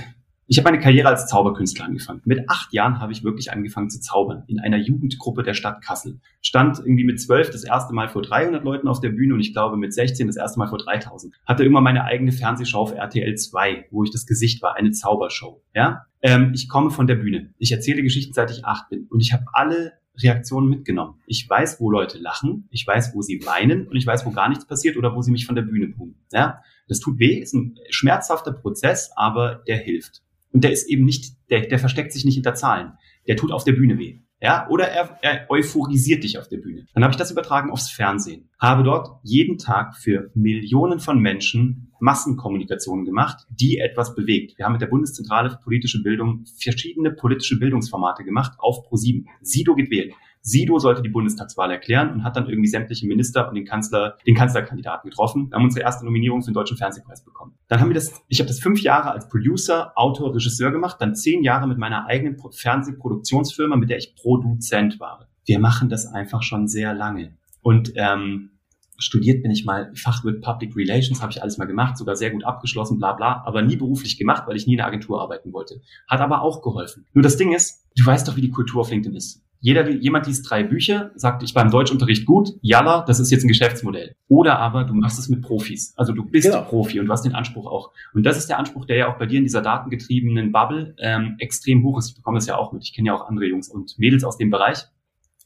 [0.46, 2.22] ich habe meine Karriere als Zauberkünstler angefangen.
[2.24, 4.44] Mit acht Jahren habe ich wirklich angefangen zu zaubern.
[4.46, 6.20] In einer Jugendgruppe der Stadt Kassel.
[6.40, 9.52] Stand irgendwie mit zwölf das erste Mal vor 300 Leuten auf der Bühne und ich
[9.52, 11.34] glaube mit 16 das erste Mal vor 3000.
[11.44, 15.62] Hatte immer meine eigene Fernsehshow auf RTL 2, wo ich das Gesicht war, eine Zaubershow.
[15.74, 17.52] Ja, ähm, ich komme von der Bühne.
[17.58, 19.92] Ich erzähle Geschichten seit ich acht bin und ich habe alle
[20.22, 21.20] Reaktionen mitgenommen.
[21.26, 24.48] Ich weiß, wo Leute lachen, ich weiß, wo sie weinen und ich weiß, wo gar
[24.48, 26.16] nichts passiert oder wo sie mich von der Bühne tun.
[26.32, 30.22] Ja, das tut weh, ist ein schmerzhafter Prozess, aber der hilft.
[30.52, 32.92] Und der ist eben nicht, der, der versteckt sich nicht hinter Zahlen.
[33.26, 34.20] Der tut auf der Bühne weh.
[34.42, 36.86] Ja, oder er, er euphorisiert dich auf der Bühne.
[36.94, 38.48] Dann habe ich das übertragen aufs Fernsehen.
[38.58, 44.56] Habe dort jeden Tag für Millionen von Menschen Massenkommunikationen gemacht, die etwas bewegt.
[44.56, 49.26] Wir haben mit der Bundeszentrale für politische Bildung verschiedene politische Bildungsformate gemacht auf Pro7.
[49.42, 50.12] Sido geht wählen.
[50.42, 54.34] Sido sollte die Bundestagswahl erklären und hat dann irgendwie sämtliche Minister und den Kanzler, den
[54.34, 55.50] Kanzlerkandidaten getroffen.
[55.50, 57.54] Wir haben unsere erste Nominierung für den Deutschen Fernsehpreis bekommen.
[57.68, 61.14] Dann haben wir das, ich habe das fünf Jahre als Producer, Autor, Regisseur gemacht, dann
[61.14, 65.28] zehn Jahre mit meiner eigenen Fernsehproduktionsfirma, mit der ich Produzent war.
[65.44, 67.36] Wir machen das einfach schon sehr lange.
[67.62, 68.50] Und ähm,
[68.96, 72.44] studiert bin ich mal Fachwirt Public Relations, habe ich alles mal gemacht, sogar sehr gut
[72.44, 75.80] abgeschlossen, bla bla, aber nie beruflich gemacht, weil ich nie in der Agentur arbeiten wollte.
[76.08, 77.06] Hat aber auch geholfen.
[77.12, 79.42] Nur das Ding ist, du weißt doch, wie die Kultur auf LinkedIn ist.
[79.62, 83.48] Jeder, jemand liest drei Bücher, sagt, ich beim Deutschunterricht gut, jalla, das ist jetzt ein
[83.48, 84.16] Geschäftsmodell.
[84.26, 85.92] Oder aber du machst es mit Profis.
[85.96, 86.62] Also du bist genau.
[86.62, 87.92] Profi und du hast den Anspruch auch.
[88.14, 91.36] Und das ist der Anspruch, der ja auch bei dir in dieser datengetriebenen Bubble ähm,
[91.38, 92.08] extrem hoch ist.
[92.08, 92.84] Ich bekomme das ja auch mit.
[92.84, 94.84] Ich kenne ja auch andere Jungs und Mädels aus dem Bereich,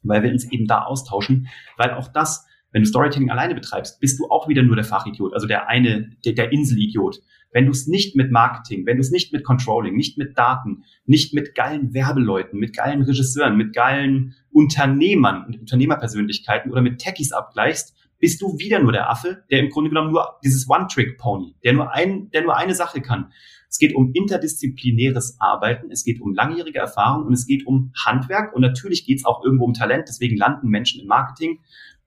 [0.05, 4.19] weil wir uns eben da austauschen, weil auch das wenn du Storytelling alleine betreibst, bist
[4.19, 7.21] du auch wieder nur der Fachidiot, also der eine, der, der Inselidiot.
[7.55, 10.83] Wenn du es nicht mit Marketing, wenn du es nicht mit Controlling, nicht mit Daten,
[11.07, 17.31] nicht mit geilen Werbeleuten, mit geilen Regisseuren, mit geilen Unternehmern und Unternehmerpersönlichkeiten oder mit Techies
[17.31, 21.75] abgleichst, bist du wieder nur der Affe, der im Grunde genommen nur dieses One-Trick-Pony, der
[21.75, 23.31] nur ein, der nur eine Sache kann.
[23.69, 28.53] Es geht um interdisziplinäres Arbeiten, es geht um langjährige Erfahrung und es geht um Handwerk
[28.53, 30.07] und natürlich geht es auch irgendwo um Talent.
[30.09, 31.61] Deswegen landen Menschen im Marketing,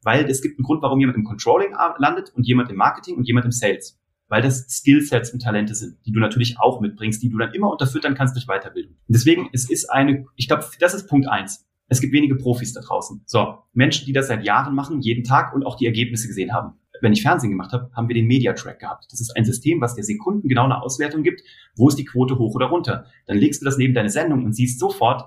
[0.04, 3.26] weil es gibt einen Grund, warum jemand im Controlling landet und jemand im Marketing und
[3.26, 3.98] jemand im Sales.
[4.30, 7.72] Weil das Skillsets und Talente sind, die du natürlich auch mitbringst, die du dann immer
[7.72, 8.96] unterfüttern kannst durch Weiterbildung.
[9.08, 11.66] Deswegen, es ist eine, ich glaube, das ist Punkt eins.
[11.88, 13.22] Es gibt wenige Profis da draußen.
[13.26, 16.74] So, Menschen, die das seit Jahren machen, jeden Tag und auch die Ergebnisse gesehen haben
[17.02, 19.06] wenn ich Fernsehen gemacht habe, haben wir den Media Track gehabt.
[19.12, 21.42] Das ist ein System, was dir sekundengenau eine Auswertung gibt,
[21.76, 23.06] wo ist die Quote hoch oder runter.
[23.26, 25.24] Dann legst du das neben deine Sendung und siehst sofort,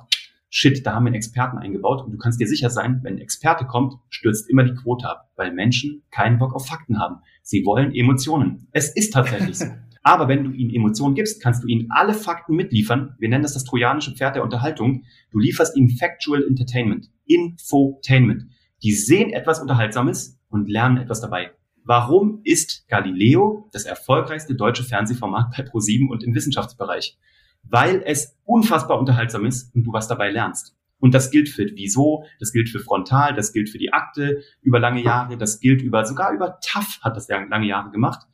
[0.50, 3.20] shit, da haben wir einen Experten eingebaut und du kannst dir sicher sein, wenn ein
[3.20, 7.22] Experte kommt, stürzt immer die Quote ab, weil Menschen keinen Bock auf Fakten haben.
[7.42, 8.68] Sie wollen Emotionen.
[8.72, 9.66] Es ist tatsächlich so.
[10.02, 13.16] Aber wenn du ihnen Emotionen gibst, kannst du ihnen alle Fakten mitliefern.
[13.18, 15.04] Wir nennen das das trojanische Pferd der Unterhaltung.
[15.30, 18.44] Du lieferst ihnen Factual Entertainment, Infotainment.
[18.82, 21.50] Die sehen etwas Unterhaltsames und lernen etwas dabei.
[21.84, 27.18] Warum ist Galileo das erfolgreichste deutsche Fernsehformat bei Pro7 und im Wissenschaftsbereich?
[27.62, 30.76] Weil es unfassbar unterhaltsam ist und du was dabei lernst.
[30.98, 34.78] Und das gilt für Wieso, das gilt für Frontal, das gilt für die Akte über
[34.78, 38.26] lange Jahre, das gilt über, sogar über TAF hat das lange Jahre gemacht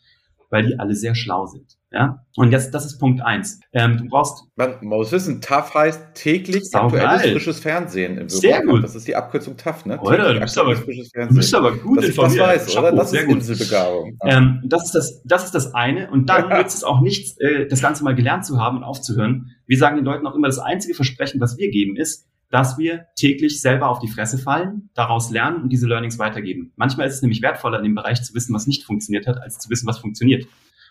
[0.50, 1.76] weil die alle sehr schlau sind.
[1.90, 2.24] Ja?
[2.36, 3.60] Und jetzt, das ist Punkt eins.
[3.72, 4.44] Ähm, du brauchst.
[4.56, 8.18] Man muss wissen, TAF heißt täglich aktuelles frisches Fernsehen.
[8.18, 8.82] Im sehr gut.
[8.84, 9.98] Das ist die Abkürzung TAF, ne?
[10.00, 12.40] Oder, du bist, aber, du bist aber gut das, informiert.
[12.40, 12.92] Das weiß, oder?
[12.92, 14.18] Das ist Inselbegabung.
[14.24, 16.10] Ähm, das, ist das, das ist das eine.
[16.10, 16.58] Und dann ja.
[16.62, 19.52] nützt es auch nichts, äh, das Ganze mal gelernt zu haben und aufzuhören.
[19.66, 23.06] Wir sagen den Leuten auch immer, das einzige Versprechen, was wir geben, ist, dass wir
[23.16, 26.72] täglich selber auf die Fresse fallen, daraus lernen und diese Learnings weitergeben.
[26.76, 29.58] Manchmal ist es nämlich wertvoller in dem Bereich zu wissen, was nicht funktioniert hat, als
[29.58, 30.46] zu wissen, was funktioniert.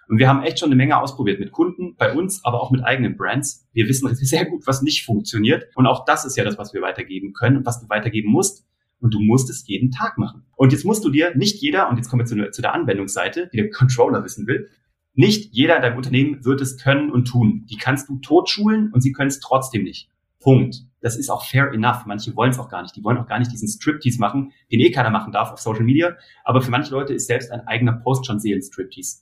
[0.07, 2.83] Und wir haben echt schon eine Menge ausprobiert mit Kunden, bei uns, aber auch mit
[2.83, 3.67] eigenen Brands.
[3.73, 5.67] Wir wissen sehr gut, was nicht funktioniert.
[5.75, 8.65] Und auch das ist ja das, was wir weitergeben können und was du weitergeben musst.
[8.99, 10.43] Und du musst es jeden Tag machen.
[10.55, 13.57] Und jetzt musst du dir, nicht jeder, und jetzt kommen wir zu, der Anwendungsseite, die
[13.57, 14.69] der Controller wissen will,
[15.13, 17.65] nicht jeder in deinem Unternehmen wird es können und tun.
[17.69, 20.09] Die kannst du totschulen und sie können es trotzdem nicht.
[20.39, 20.83] Punkt.
[21.05, 22.07] Das ist auch fair enough.
[22.07, 22.95] Manche wollen es auch gar nicht.
[22.95, 25.83] Die wollen auch gar nicht diesen Striptease machen, den eh keiner machen darf auf Social
[25.83, 26.17] Media.
[26.43, 29.19] Aber für manche Leute ist selbst ein eigener Post schon Seelenstriptease.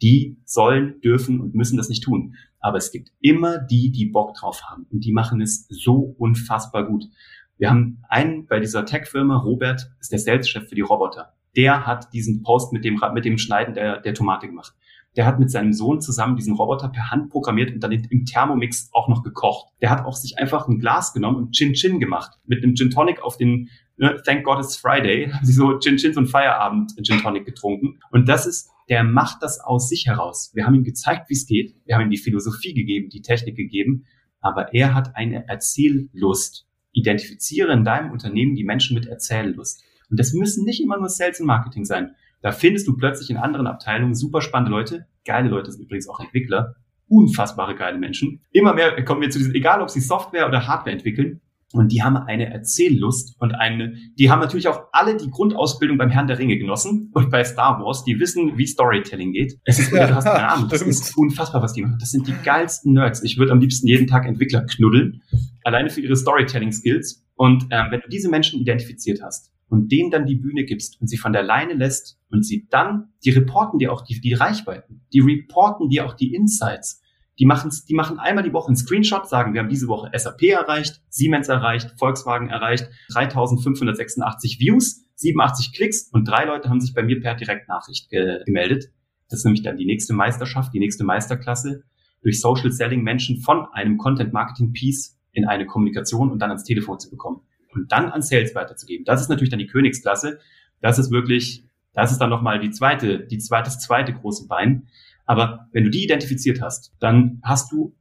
[0.00, 2.36] Die sollen, dürfen und müssen das nicht tun.
[2.60, 4.86] Aber es gibt immer die, die Bock drauf haben.
[4.92, 7.06] Und die machen es so unfassbar gut.
[7.58, 11.34] Wir haben einen bei dieser Tech-Firma, Robert, ist der Sales-Chef für die Roboter.
[11.56, 14.72] Der hat diesen Post mit dem, mit dem Schneiden der, der Tomate gemacht
[15.16, 18.90] der hat mit seinem Sohn zusammen diesen Roboter per Hand programmiert und dann im Thermomix
[18.92, 19.68] auch noch gekocht.
[19.80, 22.32] Der hat auch sich einfach ein Glas genommen und Chin Chin gemacht.
[22.46, 25.96] Mit einem Gin Tonic auf den ne, Thank God it's Friday haben sie so Chin
[25.96, 28.00] Chin und Feierabend Gin Tonic getrunken.
[28.10, 30.50] Und das ist, der macht das aus sich heraus.
[30.54, 31.76] Wir haben ihm gezeigt, wie es geht.
[31.84, 34.04] Wir haben ihm die Philosophie gegeben, die Technik gegeben.
[34.40, 36.66] Aber er hat eine Erzähllust.
[36.92, 39.82] Identifiziere in deinem Unternehmen die Menschen mit Erzähllust.
[40.10, 42.14] Und das müssen nicht immer nur Sales und Marketing sein.
[42.44, 45.06] Da findest du plötzlich in anderen Abteilungen super spannende Leute.
[45.24, 46.74] Geile Leute sind übrigens auch Entwickler.
[47.08, 48.42] Unfassbare geile Menschen.
[48.50, 51.40] Immer mehr kommen wir zu diesem, egal ob sie Software oder Hardware entwickeln.
[51.72, 56.10] Und die haben eine Erzähllust und eine, die haben natürlich auch alle die Grundausbildung beim
[56.10, 59.58] Herrn der Ringe genossen und bei Star Wars, die wissen, wie Storytelling geht.
[59.64, 61.96] Es ist, ja, du hast keine Ahnung, das ist unfassbar, was die machen.
[61.98, 63.22] Das sind die geilsten Nerds.
[63.24, 65.22] Ich würde am liebsten jeden Tag Entwickler knuddeln,
[65.64, 67.24] alleine für ihre Storytelling-Skills.
[67.36, 71.08] Und ähm, wenn du diese Menschen identifiziert hast, und denen dann die Bühne gibst und
[71.08, 75.04] sie von der Leine lässt und sie dann, die reporten dir auch die, die Reichweiten,
[75.12, 77.02] die reporten dir auch die Insights.
[77.40, 80.44] Die machen, die machen einmal die Woche einen Screenshot, sagen, wir haben diese Woche SAP
[80.44, 87.02] erreicht, Siemens erreicht, Volkswagen erreicht, 3586 Views, 87 Klicks und drei Leute haben sich bei
[87.02, 88.92] mir per Direktnachricht ge gemeldet.
[89.28, 91.82] Das ist nämlich dann die nächste Meisterschaft, die nächste Meisterklasse,
[92.22, 96.62] durch Social Selling Menschen von einem Content Marketing Piece in eine Kommunikation und dann ans
[96.62, 97.40] Telefon zu bekommen
[97.74, 99.04] und dann an Sales weiterzugeben.
[99.04, 100.38] Das ist natürlich dann die Königsklasse.
[100.80, 104.88] Das ist wirklich, das ist dann nochmal die zweite, die zweite, das zweite große Bein.
[105.26, 107.94] Aber wenn du die identifiziert hast, dann hast du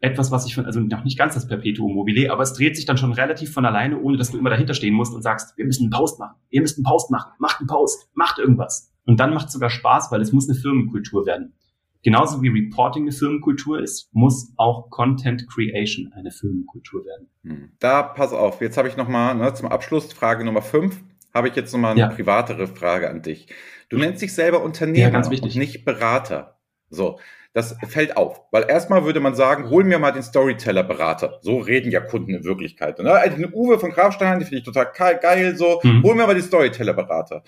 [0.00, 2.84] etwas, was ich von, also noch nicht ganz das Perpetuum mobile, aber es dreht sich
[2.84, 5.64] dann schon relativ von alleine, ohne dass du immer dahinter stehen musst und sagst, wir
[5.64, 8.92] müssen einen Post machen, ihr müsst einen Post machen, macht einen Post, macht irgendwas.
[9.06, 11.54] Und dann macht es sogar Spaß, weil es muss eine Firmenkultur werden.
[12.02, 17.28] Genauso wie Reporting eine Firmenkultur ist, muss auch Content Creation eine Firmenkultur werden.
[17.42, 17.72] Hm.
[17.78, 21.00] Da pass auf, jetzt habe ich nochmal ne, zum Abschluss Frage Nummer 5,
[21.34, 22.08] habe ich jetzt nochmal eine ja.
[22.08, 23.48] privatere Frage an dich.
[23.88, 26.58] Du nennst dich selber Unternehmer ja, und nicht Berater.
[26.88, 27.18] So,
[27.52, 31.38] das fällt auf, weil erstmal würde man sagen, hol mir mal den Storyteller-Berater.
[31.40, 32.98] So reden ja Kunden in Wirklichkeit.
[32.98, 33.18] Ne?
[33.34, 36.02] Den Uwe von Grafstein, die finde ich total geil, so, hm.
[36.02, 37.42] hol mir mal den Storyteller-Berater.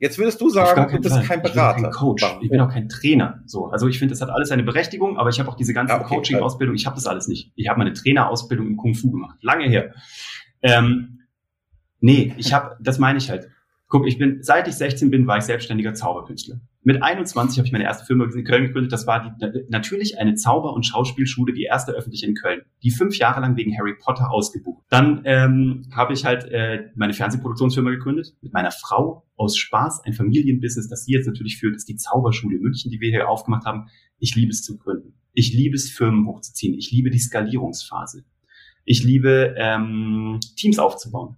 [0.00, 1.24] Jetzt würdest du sagen, du bist Fall.
[1.24, 1.76] kein Berater.
[1.76, 2.22] Ich bin kein Coach.
[2.22, 2.42] Warum?
[2.42, 3.42] Ich bin auch kein Trainer.
[3.46, 5.94] So, also ich finde, das hat alles seine Berechtigung, aber ich habe auch diese ganze
[5.94, 6.76] ja, okay, Coaching-Ausbildung.
[6.76, 7.52] Ich habe das alles nicht.
[7.56, 9.94] Ich habe meine Trainerausbildung im Kung Fu gemacht, lange her.
[10.62, 11.20] Ähm,
[12.00, 13.48] nee, ich habe, das meine ich halt.
[13.88, 16.60] Guck, ich bin, seit ich 16 bin, war ich selbstständiger Zauberkünstler.
[16.82, 18.92] Mit 21 habe ich meine erste Firma in Köln gegründet.
[18.92, 23.16] Das war die, natürlich eine Zauber- und Schauspielschule, die erste öffentliche in Köln, die fünf
[23.16, 24.84] Jahre lang wegen Harry Potter ausgebucht.
[24.90, 30.12] Dann ähm, habe ich halt äh, meine Fernsehproduktionsfirma gegründet mit meiner Frau aus Spaß, ein
[30.12, 33.88] Familienbusiness, das sie jetzt natürlich führt, ist die Zauberschule München, die wir hier aufgemacht haben.
[34.18, 35.14] Ich liebe es zu gründen.
[35.32, 36.74] Ich liebe es, Firmen hochzuziehen.
[36.74, 38.24] Ich liebe die Skalierungsphase.
[38.84, 41.36] Ich liebe ähm, Teams aufzubauen.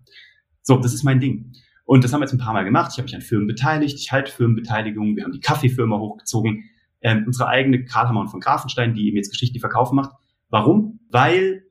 [0.63, 1.53] So, das ist mein Ding.
[1.91, 2.93] Und das haben wir jetzt ein paar Mal gemacht.
[2.93, 6.71] Ich habe mich an Firmen beteiligt, ich halte Firmenbeteiligung, wir haben die Kaffeefirma hochgezogen,
[7.01, 10.13] ähm, unsere eigene Karl Hammer von Grafenstein, die eben jetzt Geschichte verkaufen macht.
[10.51, 11.01] Warum?
[11.11, 11.65] Weil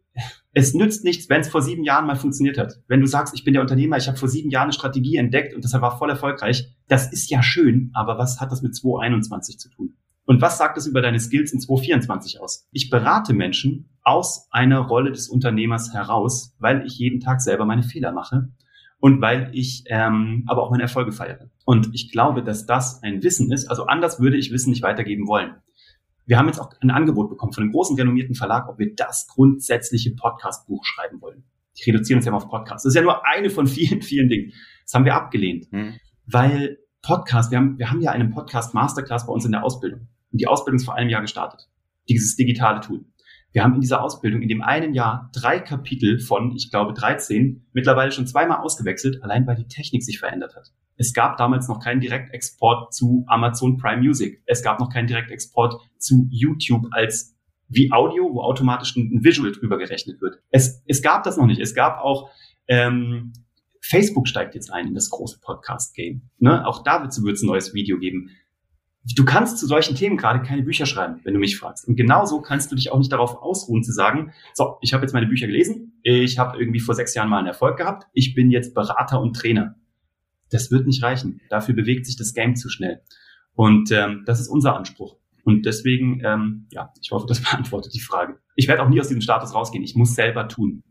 [0.51, 2.81] es nützt nichts, wenn es vor sieben Jahren mal funktioniert hat.
[2.89, 5.55] Wenn du sagst, ich bin der Unternehmer, ich habe vor sieben Jahren eine Strategie entdeckt
[5.55, 9.57] und das war voll erfolgreich, das ist ja schön, aber was hat das mit 2021
[9.57, 9.93] zu tun?
[10.25, 12.67] Und was sagt das über deine Skills in 2024 aus?
[12.73, 17.83] Ich berate Menschen aus einer Rolle des Unternehmers heraus, weil ich jeden Tag selber meine
[17.83, 18.49] Fehler mache
[18.99, 21.49] und weil ich ähm, aber auch meine Erfolge feiere.
[21.65, 23.67] Und ich glaube, dass das ein Wissen ist.
[23.67, 25.55] Also anders würde ich Wissen nicht weitergeben wollen.
[26.25, 29.27] Wir haben jetzt auch ein Angebot bekommen von einem großen renommierten Verlag, ob wir das
[29.27, 31.43] grundsätzliche Podcast-Buch schreiben wollen.
[31.75, 32.85] Ich reduziere uns ja mal auf Podcast.
[32.85, 34.53] Das ist ja nur eine von vielen, vielen Dingen.
[34.83, 35.95] Das haben wir abgelehnt, hm.
[36.25, 40.01] weil Podcast, wir haben, wir haben ja einen Podcast Masterclass bei uns in der Ausbildung.
[40.31, 41.69] Und die Ausbildung ist vor einem Jahr gestartet.
[42.09, 43.05] Dieses digitale Tool.
[43.51, 47.65] Wir haben in dieser Ausbildung in dem einen Jahr drei Kapitel von, ich glaube, 13
[47.73, 50.71] mittlerweile schon zweimal ausgewechselt, allein weil die Technik sich verändert hat.
[50.97, 54.43] Es gab damals noch keinen Direktexport zu Amazon Prime Music.
[54.45, 57.35] Es gab noch keinen Direktexport zu YouTube als
[57.69, 60.39] wie Audio, wo automatisch ein Visual drüber gerechnet wird.
[60.51, 61.61] Es, es gab das noch nicht.
[61.61, 62.29] Es gab auch
[62.67, 63.33] ähm,
[63.81, 66.29] Facebook steigt jetzt ein in das große Podcast-Game.
[66.37, 66.67] Ne?
[66.67, 68.31] Auch da wird es ein neues Video geben
[69.03, 71.87] du kannst zu solchen Themen gerade keine Bücher schreiben, wenn du mich fragst.
[71.87, 75.13] Und genauso kannst du dich auch nicht darauf ausruhen zu sagen, so, ich habe jetzt
[75.13, 78.51] meine Bücher gelesen, ich habe irgendwie vor sechs Jahren mal einen Erfolg gehabt, ich bin
[78.51, 79.75] jetzt Berater und Trainer.
[80.51, 81.41] Das wird nicht reichen.
[81.49, 83.01] Dafür bewegt sich das Game zu schnell.
[83.53, 85.17] Und ähm, das ist unser Anspruch.
[85.43, 88.39] Und deswegen, ähm, ja, ich hoffe, das beantwortet die Frage.
[88.55, 89.83] Ich werde auch nie aus diesem Status rausgehen.
[89.83, 90.83] Ich muss selber tun.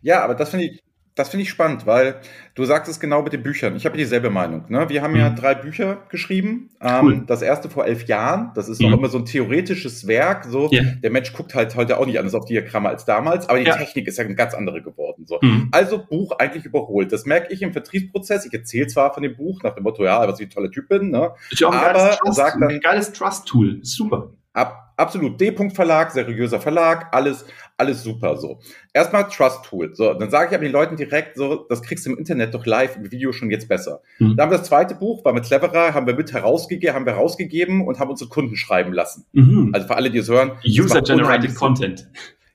[0.00, 0.82] Ja, aber das finde ich,
[1.16, 2.20] das finde ich spannend, weil
[2.54, 3.74] du sagst es genau mit den Büchern.
[3.74, 4.64] Ich habe dieselbe Meinung.
[4.68, 4.90] Ne?
[4.90, 5.20] Wir haben mhm.
[5.20, 6.68] ja drei Bücher geschrieben.
[6.78, 7.24] Ähm, cool.
[7.26, 8.52] Das erste vor elf Jahren.
[8.54, 8.90] Das ist mhm.
[8.90, 10.44] noch immer so ein theoretisches Werk.
[10.44, 10.84] So, yeah.
[11.02, 13.76] der Mensch guckt halt heute auch nicht anders auf Diagramme als damals, aber die ja.
[13.76, 15.24] Technik ist ja eine ganz andere geworden.
[15.26, 15.38] So.
[15.40, 15.68] Mhm.
[15.72, 17.10] Also Buch eigentlich überholt.
[17.12, 18.44] Das merke ich im Vertriebsprozess.
[18.44, 20.88] Ich erzähle zwar von dem Buch nach dem Motto, ja, was ich ein toller Typ
[20.90, 21.10] bin.
[21.10, 21.32] Ne?
[21.50, 23.78] Ist ja auch ein aber Trust, sagt dann, ein geiles Trust-Tool.
[23.80, 24.32] Super.
[24.52, 25.40] Ab, absolut.
[25.40, 27.44] D-Punkt Verlag, seriöser Verlag, alles,
[27.76, 28.58] alles super so.
[28.92, 29.94] Erstmal Trust Tool.
[29.94, 32.66] So, dann sage ich aber den Leuten direkt so, das kriegst du im Internet doch
[32.66, 34.00] live im Video schon jetzt besser.
[34.18, 34.36] Mhm.
[34.36, 37.14] Dann haben wir das zweite Buch, war mit Cleverer, haben wir mit herausgegeben, haben wir
[37.14, 39.26] rausgegeben und haben unsere Kunden schreiben lassen.
[39.32, 39.70] Mhm.
[39.72, 40.52] Also für alle, die es hören.
[40.64, 42.08] User-generated Content.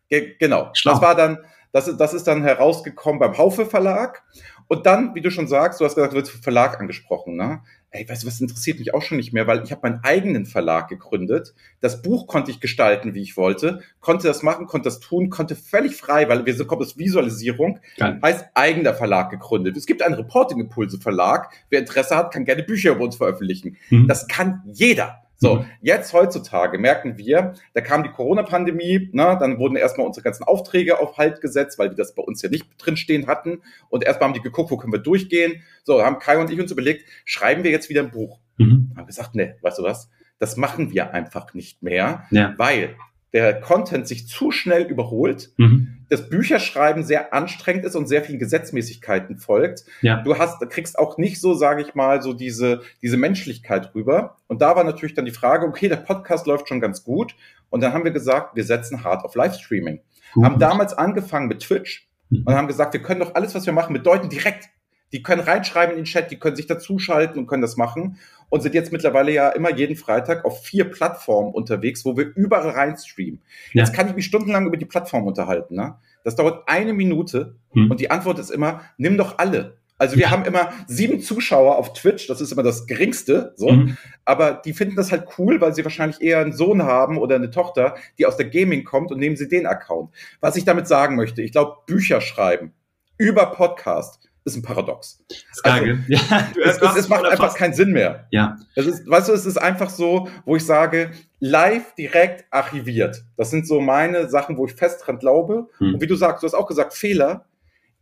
[0.09, 0.69] Ge genau.
[0.73, 0.93] Schlau.
[0.93, 1.37] Das war dann,
[1.71, 4.23] das, das ist dann herausgekommen beim Haufe Verlag.
[4.67, 7.61] Und dann, wie du schon sagst, du hast gesagt, du wirst Verlag angesprochen, ne?
[7.91, 10.45] Ey, weißt du, was interessiert mich auch schon nicht mehr, weil ich habe meinen eigenen
[10.45, 11.53] Verlag gegründet.
[11.81, 15.55] Das Buch konnte ich gestalten, wie ich wollte, konnte das machen, konnte das tun, konnte
[15.55, 18.19] völlig frei, weil wir so kommt aus Visualisierung, Geil.
[18.23, 19.75] heißt eigener Verlag gegründet.
[19.75, 21.51] Es gibt einen Reporting Impulse Verlag.
[21.69, 23.77] Wer Interesse hat, kann gerne Bücher über uns veröffentlichen.
[23.89, 24.07] Mhm.
[24.07, 25.23] Das kann jeder.
[25.41, 25.65] So, mhm.
[25.81, 30.99] jetzt heutzutage merken wir, da kam die Corona-Pandemie, ne, dann wurden erstmal unsere ganzen Aufträge
[30.99, 33.63] auf Halt gesetzt, weil wir das bei uns ja nicht drinstehen hatten.
[33.89, 35.63] Und erstmal haben die geguckt, wo können wir durchgehen.
[35.83, 38.39] So, haben Kai und ich uns überlegt, schreiben wir jetzt wieder ein Buch?
[38.57, 38.93] Mhm.
[38.95, 40.11] Haben gesagt, ne, weißt du was?
[40.37, 42.53] Das machen wir einfach nicht mehr, ja.
[42.57, 42.95] weil
[43.33, 46.05] der Content sich zu schnell überholt, mhm.
[46.09, 49.85] das Bücherschreiben sehr anstrengend ist und sehr vielen Gesetzmäßigkeiten folgt.
[50.01, 50.21] Ja.
[50.21, 54.37] Du hast, kriegst auch nicht so, sage ich mal, so diese, diese Menschlichkeit rüber.
[54.47, 57.35] Und da war natürlich dann die Frage, okay, der Podcast läuft schon ganz gut.
[57.69, 60.01] Und dann haben wir gesagt, wir setzen hart auf Livestreaming.
[60.33, 60.45] Gut.
[60.45, 62.43] Haben damals angefangen mit Twitch mhm.
[62.45, 64.69] und haben gesagt, wir können doch alles, was wir machen, bedeuten direkt
[65.13, 68.17] die können reinschreiben in den Chat, die können sich dazuschalten und können das machen
[68.51, 72.69] und sind jetzt mittlerweile ja immer jeden Freitag auf vier Plattformen unterwegs, wo wir überall
[72.69, 73.41] rein streamen.
[73.73, 73.83] Ja.
[73.83, 75.75] Jetzt kann ich mich stundenlang über die Plattform unterhalten.
[75.75, 75.95] Ne?
[76.23, 77.89] Das dauert eine Minute hm.
[77.89, 79.77] und die Antwort ist immer, nimm doch alle.
[79.97, 80.31] Also wir ja.
[80.31, 83.69] haben immer sieben Zuschauer auf Twitch, das ist immer das geringste, so.
[83.69, 83.97] Mhm.
[84.25, 87.51] Aber die finden das halt cool, weil sie wahrscheinlich eher einen Sohn haben oder eine
[87.51, 90.09] Tochter, die aus der Gaming kommt und nehmen sie den Account.
[90.39, 92.73] Was ich damit sagen möchte, ich glaube, Bücher schreiben
[93.19, 95.23] über Podcast ist ein Paradox.
[95.63, 98.27] Also, ja, es, es, es macht einfach keinen Sinn mehr.
[98.31, 98.57] Ja.
[98.75, 103.23] Es ist, weißt du, es ist einfach so, wo ich sage, live direkt archiviert.
[103.37, 105.67] Das sind so meine Sachen, wo ich fest dran glaube.
[105.77, 105.95] Hm.
[105.95, 107.45] Und wie du sagst, du hast auch gesagt, Fehler.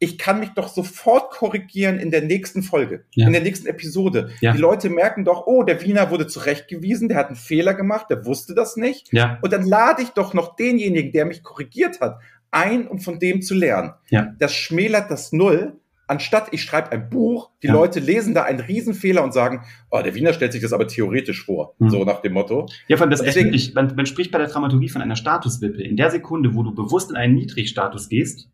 [0.01, 3.27] Ich kann mich doch sofort korrigieren in der nächsten Folge, ja.
[3.27, 4.29] in der nächsten Episode.
[4.39, 4.53] Ja.
[4.53, 8.25] Die Leute merken doch, oh, der Wiener wurde zurechtgewiesen, der hat einen Fehler gemacht, der
[8.25, 9.11] wusste das nicht.
[9.11, 9.39] Ja.
[9.41, 12.19] Und dann lade ich doch noch denjenigen, der mich korrigiert hat,
[12.49, 13.91] ein, um von dem zu lernen.
[14.09, 14.33] Ja.
[14.39, 15.78] Das schmälert das Null
[16.09, 17.73] anstatt ich schreibe ein Buch, die ja.
[17.73, 21.45] Leute lesen da einen Riesenfehler und sagen, oh, der Wiener stellt sich das aber theoretisch
[21.45, 21.89] vor, mhm.
[21.89, 22.67] so nach dem Motto.
[22.87, 25.81] Ja, allem das Deswegen, man, man spricht bei der Dramaturgie von einer Statuswippe.
[25.81, 28.49] In der Sekunde, wo du bewusst in einen Niedrigstatus gehst,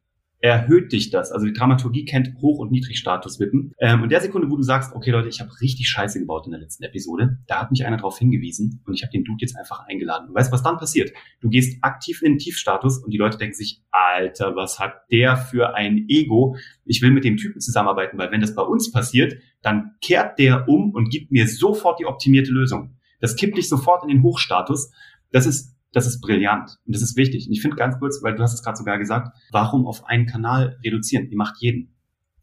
[0.45, 1.31] erhöht dich das.
[1.31, 3.73] Also die Dramaturgie kennt Hoch- und Niedrigstatuswippen.
[3.79, 6.51] Ähm, und der Sekunde, wo du sagst, okay Leute, ich habe richtig Scheiße gebaut in
[6.51, 9.57] der letzten Episode, da hat mich einer darauf hingewiesen und ich habe den Dude jetzt
[9.57, 10.29] einfach eingeladen.
[10.29, 11.11] Und weißt du, was dann passiert?
[11.41, 15.37] Du gehst aktiv in den Tiefstatus und die Leute denken sich, Alter, was hat der
[15.37, 16.57] für ein Ego?
[16.85, 20.67] Ich will mit dem Typen zusammenarbeiten, weil wenn das bei uns passiert, dann kehrt der
[20.69, 22.97] um und gibt mir sofort die optimierte Lösung.
[23.19, 24.91] Das kippt dich sofort in den Hochstatus.
[25.31, 27.47] Das ist das ist brillant und das ist wichtig.
[27.47, 30.25] Und ich finde ganz kurz, weil du hast es gerade sogar gesagt, warum auf einen
[30.25, 31.29] Kanal reduzieren?
[31.29, 31.95] Ihr macht jeden.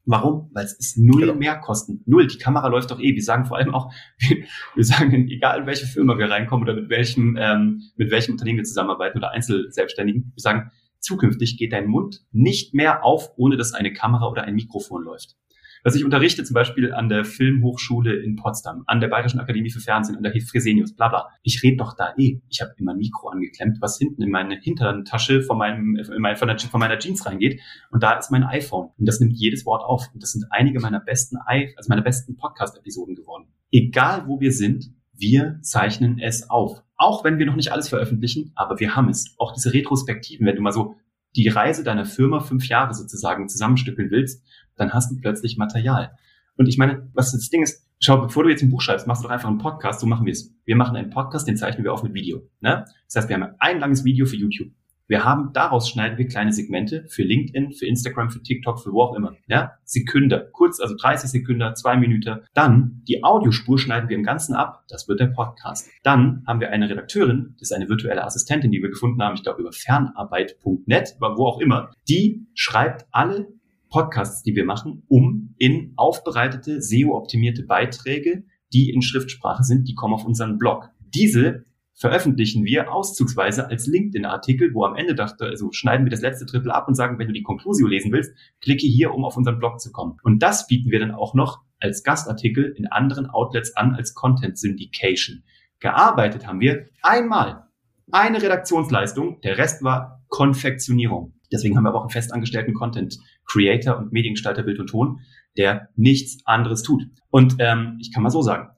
[0.07, 0.51] Warum?
[0.55, 1.35] Weil es ist null genau.
[1.35, 2.03] Mehrkosten.
[2.07, 2.27] Null.
[2.27, 3.15] Die Kamera läuft doch eh.
[3.15, 4.39] Wir sagen vor allem auch, wir,
[4.75, 8.57] wir sagen, egal in welche Firma wir reinkommen oder mit welchem, ähm, mit welchem Unternehmen
[8.57, 13.75] wir zusammenarbeiten oder Einzelselbstständigen, wir sagen, zukünftig geht dein Mund nicht mehr auf, ohne dass
[13.75, 15.37] eine Kamera oder ein Mikrofon läuft.
[15.85, 19.81] Was ich unterrichte zum Beispiel an der Filmhochschule in Potsdam, an der Bayerischen Akademie für
[19.81, 21.29] Fernsehen, an der Fresenius, bla bla.
[21.43, 22.41] Ich rede doch da eh.
[22.49, 26.21] Ich habe immer ein Mikro angeklemmt, was hinten in meine hinteren Tasche von, meinem, von,
[26.21, 27.61] meiner, von meiner Jeans reingeht.
[27.91, 28.91] Und da ist mein iPhone.
[28.97, 30.09] Und das nimmt jedes Wort auf.
[30.15, 33.49] Und das sind einige meiner besten, also meiner besten Podcast-Episoden geworden.
[33.73, 36.83] Egal wo wir sind, wir zeichnen es auf.
[36.97, 39.35] Auch wenn wir noch nicht alles veröffentlichen, aber wir haben es.
[39.39, 40.95] Auch diese Retrospektiven, wenn du mal so
[41.35, 44.45] die Reise deiner Firma fünf Jahre sozusagen zusammenstückeln willst,
[44.77, 46.13] dann hast du plötzlich Material.
[46.57, 49.23] Und ich meine, was das Ding ist, schau, bevor du jetzt ein Buch schreibst, machst
[49.23, 50.55] du doch einfach einen Podcast, so machen wir es.
[50.65, 52.43] Wir machen einen Podcast, den zeichnen wir auf mit Video.
[52.61, 52.85] Ne?
[53.07, 54.71] Das heißt, wir haben ein langes Video für YouTube.
[55.09, 59.03] Wir haben, daraus schneiden wir kleine Segmente für LinkedIn, für Instagram, für TikTok, für wo
[59.03, 59.35] auch immer.
[59.47, 59.73] Ja?
[59.85, 62.41] Sekunde, kurz, also 30 Sekunden, zwei Minuten.
[62.55, 64.85] Dann die Audiospur schneiden wir im Ganzen ab.
[64.89, 65.89] Das wird der Podcast.
[66.03, 69.43] Dann haben wir eine Redakteurin, das ist eine virtuelle Assistentin, die wir gefunden haben, ich
[69.43, 71.91] glaube über fernarbeit.net, wo auch immer.
[72.09, 73.49] Die schreibt alle
[73.93, 80.15] Podcasts, die wir machen, um in aufbereitete, SEO-optimierte Beiträge, die in Schriftsprache sind, die kommen
[80.15, 80.89] auf unseren Blog.
[80.99, 86.47] Diese veröffentlichen wir auszugsweise als LinkedIn-Artikel, wo am Ende dachte, also schneiden wir das letzte
[86.47, 88.33] Drittel ab und sagen, wenn du die Conclusio lesen willst,
[88.63, 90.17] klicke hier, um auf unseren Blog zu kommen.
[90.23, 94.59] Und das bieten wir dann auch noch als Gastartikel in anderen Outlets an als Content
[94.59, 95.45] Syndication.
[95.81, 97.67] Gearbeitet haben wir einmal
[98.11, 101.35] eine Redaktionsleistung, der Rest war Konfektionierung.
[101.53, 103.19] Deswegen haben wir aber auch einen festangestellten Content
[103.53, 105.21] Creator und Mediengestalter Bild und Ton,
[105.57, 107.05] der nichts anderes tut.
[107.31, 108.71] Und ähm, ich kann mal so sagen,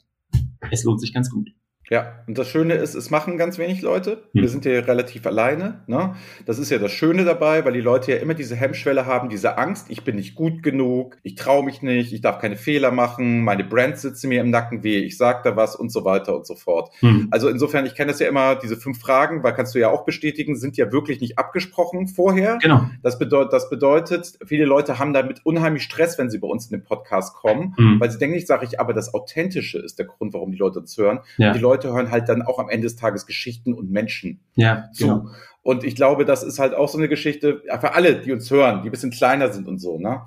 [0.71, 1.51] es lohnt sich ganz gut.
[1.91, 4.23] Ja, und das Schöne ist, es machen ganz wenig Leute.
[4.33, 4.43] Hm.
[4.43, 5.83] Wir sind hier relativ alleine.
[5.87, 6.15] Ne?
[6.47, 9.59] Das ist ja das Schöne dabei, weil die Leute ja immer diese Hemmschwelle haben, diese
[9.59, 13.43] Angst, ich bin nicht gut genug, ich traue mich nicht, ich darf keine Fehler machen,
[13.43, 16.47] meine Brand sitzt mir im Nacken weh, ich sag da was und so weiter und
[16.47, 16.91] so fort.
[17.01, 17.29] Hm.
[17.31, 20.05] Also insofern, ich kenne das ja immer, diese fünf Fragen, weil kannst du ja auch
[20.05, 22.59] bestätigen, sind ja wirklich nicht abgesprochen vorher.
[22.63, 22.87] Genau.
[23.03, 26.79] Das, bedeut, das bedeutet, viele Leute haben damit unheimlich Stress, wenn sie bei uns in
[26.79, 28.01] den Podcast kommen, hm.
[28.01, 30.79] weil sie denken, ich sage ich, aber das Authentische ist der Grund, warum die Leute
[30.79, 31.21] uns hören.
[31.37, 31.53] Ja.
[31.53, 34.41] die Leute Leute hören halt dann auch am Ende des Tages Geschichten und Menschen.
[34.55, 35.07] Ja, so.
[35.07, 35.27] Genau.
[35.63, 38.83] Und ich glaube, das ist halt auch so eine Geschichte für alle, die uns hören,
[38.83, 40.23] die ein bisschen kleiner sind und so, ne?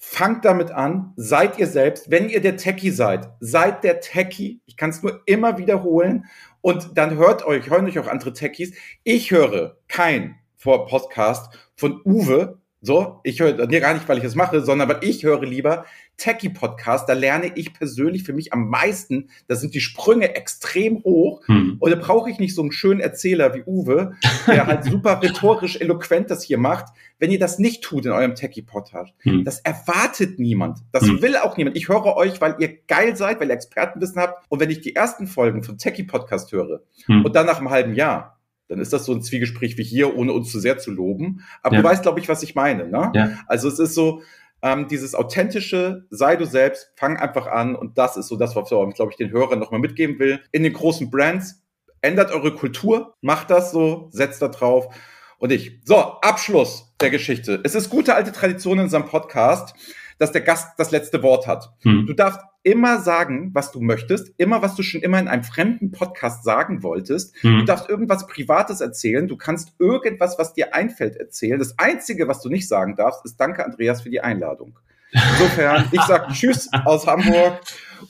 [0.00, 2.08] Fangt damit an, seid ihr selbst.
[2.08, 4.60] Wenn ihr der Techie seid, seid der Techie.
[4.66, 6.26] Ich kann es nur immer wiederholen.
[6.60, 8.74] Und dann hört euch, hören euch auch andere Techies.
[9.02, 14.36] Ich höre kein Podcast von Uwe, so, ich höre nee, gar nicht, weil ich es
[14.36, 15.84] mache, sondern weil ich höre lieber
[16.18, 17.08] Techie-Podcast.
[17.08, 19.30] Da lerne ich persönlich für mich am meisten.
[19.46, 21.40] Da sind die Sprünge extrem hoch.
[21.46, 21.76] Hm.
[21.78, 24.14] Und da brauche ich nicht so einen schönen Erzähler wie Uwe,
[24.46, 26.92] der halt super rhetorisch eloquent das hier macht.
[27.18, 29.44] Wenn ihr das nicht tut in eurem Techie-Podcast, hm.
[29.44, 30.80] das erwartet niemand.
[30.92, 31.22] Das hm.
[31.22, 31.76] will auch niemand.
[31.76, 34.44] Ich höre euch, weil ihr geil seid, weil ihr Expertenwissen habt.
[34.48, 37.24] Und wenn ich die ersten Folgen von Techie-Podcast höre hm.
[37.24, 38.38] und dann nach einem halben Jahr,
[38.68, 41.44] dann ist das so ein Zwiegespräch wie hier, ohne uns zu sehr zu loben.
[41.62, 41.82] Aber ja.
[41.82, 42.86] du weißt, glaube ich, was ich meine.
[42.86, 43.12] Ne?
[43.14, 43.30] Ja.
[43.46, 44.22] Also es ist so,
[44.62, 47.76] ähm, dieses authentische, sei du selbst, fang einfach an.
[47.76, 50.40] Und das ist so das, was ich, glaube ich, den Hörern nochmal mitgeben will.
[50.52, 51.62] In den großen Brands,
[52.00, 54.94] ändert eure Kultur, macht das so, setzt da drauf.
[55.38, 55.80] Und ich.
[55.84, 57.60] So, Abschluss der Geschichte.
[57.62, 59.74] Es ist gute alte Tradition in unserem Podcast,
[60.18, 61.70] dass der Gast das letzte Wort hat.
[61.82, 62.06] Hm.
[62.06, 65.90] Du darfst immer sagen, was du möchtest, immer, was du schon immer in einem fremden
[65.90, 67.34] Podcast sagen wolltest.
[67.40, 67.60] Hm.
[67.60, 71.58] Du darfst irgendwas Privates erzählen, du kannst irgendwas, was dir einfällt, erzählen.
[71.58, 74.78] Das Einzige, was du nicht sagen darfst, ist Danke, Andreas, für die Einladung.
[75.12, 77.60] Insofern, ich sage Tschüss aus Hamburg.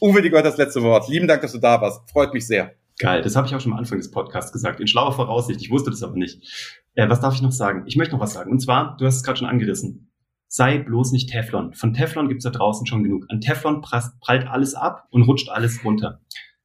[0.00, 1.08] Uwe, die gehört das letzte Wort.
[1.08, 2.10] Lieben Dank, dass du da warst.
[2.10, 2.74] Freut mich sehr.
[2.98, 4.80] Geil, das habe ich auch schon am Anfang des Podcasts gesagt.
[4.80, 6.82] In schlauer Voraussicht, ich wusste das aber nicht.
[6.96, 7.84] Äh, was darf ich noch sagen?
[7.86, 8.50] Ich möchte noch was sagen.
[8.50, 10.07] Und zwar, du hast es gerade schon angerissen
[10.48, 11.74] sei bloß nicht Teflon.
[11.74, 13.26] Von Teflon gibt's da draußen schon genug.
[13.28, 16.20] An Teflon prallt alles ab und rutscht alles runter.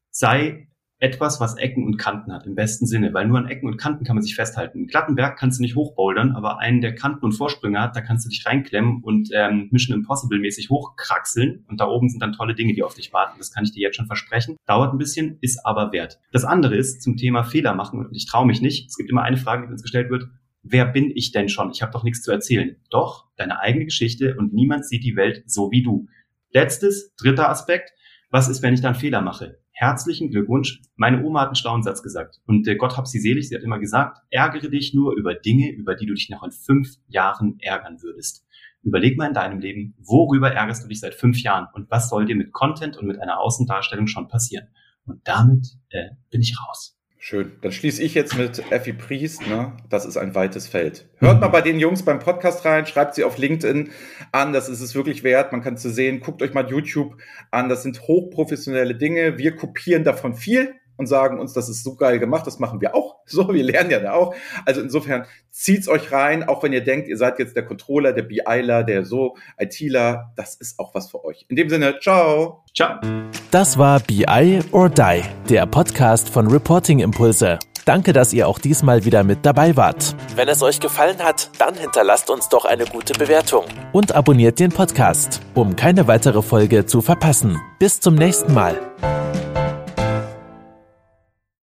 [0.10, 0.68] Sei
[1.04, 4.06] etwas, was Ecken und Kanten hat, im besten Sinne, weil nur an Ecken und Kanten
[4.06, 4.78] kann man sich festhalten.
[4.78, 8.00] Einen glatten Berg kannst du nicht hochbouldern, aber einen, der Kanten und Vorsprünge hat, da
[8.00, 12.32] kannst du dich reinklemmen und ähm, Mission Impossible mäßig hochkraxeln und da oben sind dann
[12.32, 13.36] tolle Dinge, die auf dich warten.
[13.38, 14.56] Das kann ich dir jetzt schon versprechen.
[14.66, 16.22] Dauert ein bisschen, ist aber wert.
[16.32, 18.88] Das andere ist zum Thema Fehler machen und ich traue mich nicht.
[18.88, 20.30] Es gibt immer eine Frage, die uns gestellt wird,
[20.64, 21.72] wer bin ich denn schon?
[21.72, 22.78] Ich habe doch nichts zu erzählen.
[22.90, 26.08] Doch, deine eigene Geschichte und niemand sieht die Welt so wie du.
[26.52, 27.92] Letztes, dritter Aspekt,
[28.30, 29.60] was ist, wenn ich da einen Fehler mache?
[29.72, 30.82] Herzlichen Glückwunsch.
[30.96, 32.40] Meine Oma hat einen schlauen Satz gesagt.
[32.46, 35.72] Und äh, Gott hab sie selig, sie hat immer gesagt, ärgere dich nur über Dinge,
[35.72, 38.46] über die du dich noch in fünf Jahren ärgern würdest.
[38.84, 42.26] Überleg mal in deinem Leben, worüber ärgerst du dich seit fünf Jahren und was soll
[42.26, 44.68] dir mit Content und mit einer Außendarstellung schon passieren?
[45.06, 46.98] Und damit äh, bin ich raus.
[47.26, 47.54] Schön.
[47.62, 49.48] Dann schließe ich jetzt mit Effi Priest.
[49.48, 49.72] Ne?
[49.90, 51.08] Das ist ein weites Feld.
[51.20, 53.92] Hört mal bei den Jungs beim Podcast rein, schreibt sie auf LinkedIn
[54.34, 54.52] an.
[54.52, 55.54] Das ist es wirklich wert.
[55.54, 56.20] Man kann es sehen.
[56.20, 57.16] Guckt euch mal YouTube
[57.50, 57.70] an.
[57.70, 59.38] Das sind hochprofessionelle Dinge.
[59.38, 62.96] Wir kopieren davon viel und sagen uns, das ist so geil gemacht, das machen wir
[62.96, 63.14] auch.
[63.26, 64.36] So, wir lernen ja da auch.
[64.66, 68.24] Also insofern zieht's euch rein, auch wenn ihr denkt, ihr seid jetzt der Controller, der
[68.24, 71.46] BIler, der so ITler, das ist auch was für euch.
[71.48, 72.66] In dem Sinne, ciao.
[72.76, 73.00] Ciao.
[73.50, 77.60] Das war BI or Die, der Podcast von Reporting Impulse.
[77.86, 80.16] Danke, dass ihr auch diesmal wieder mit dabei wart.
[80.36, 84.72] Wenn es euch gefallen hat, dann hinterlasst uns doch eine gute Bewertung und abonniert den
[84.72, 87.60] Podcast, um keine weitere Folge zu verpassen.
[87.80, 88.80] Bis zum nächsten Mal.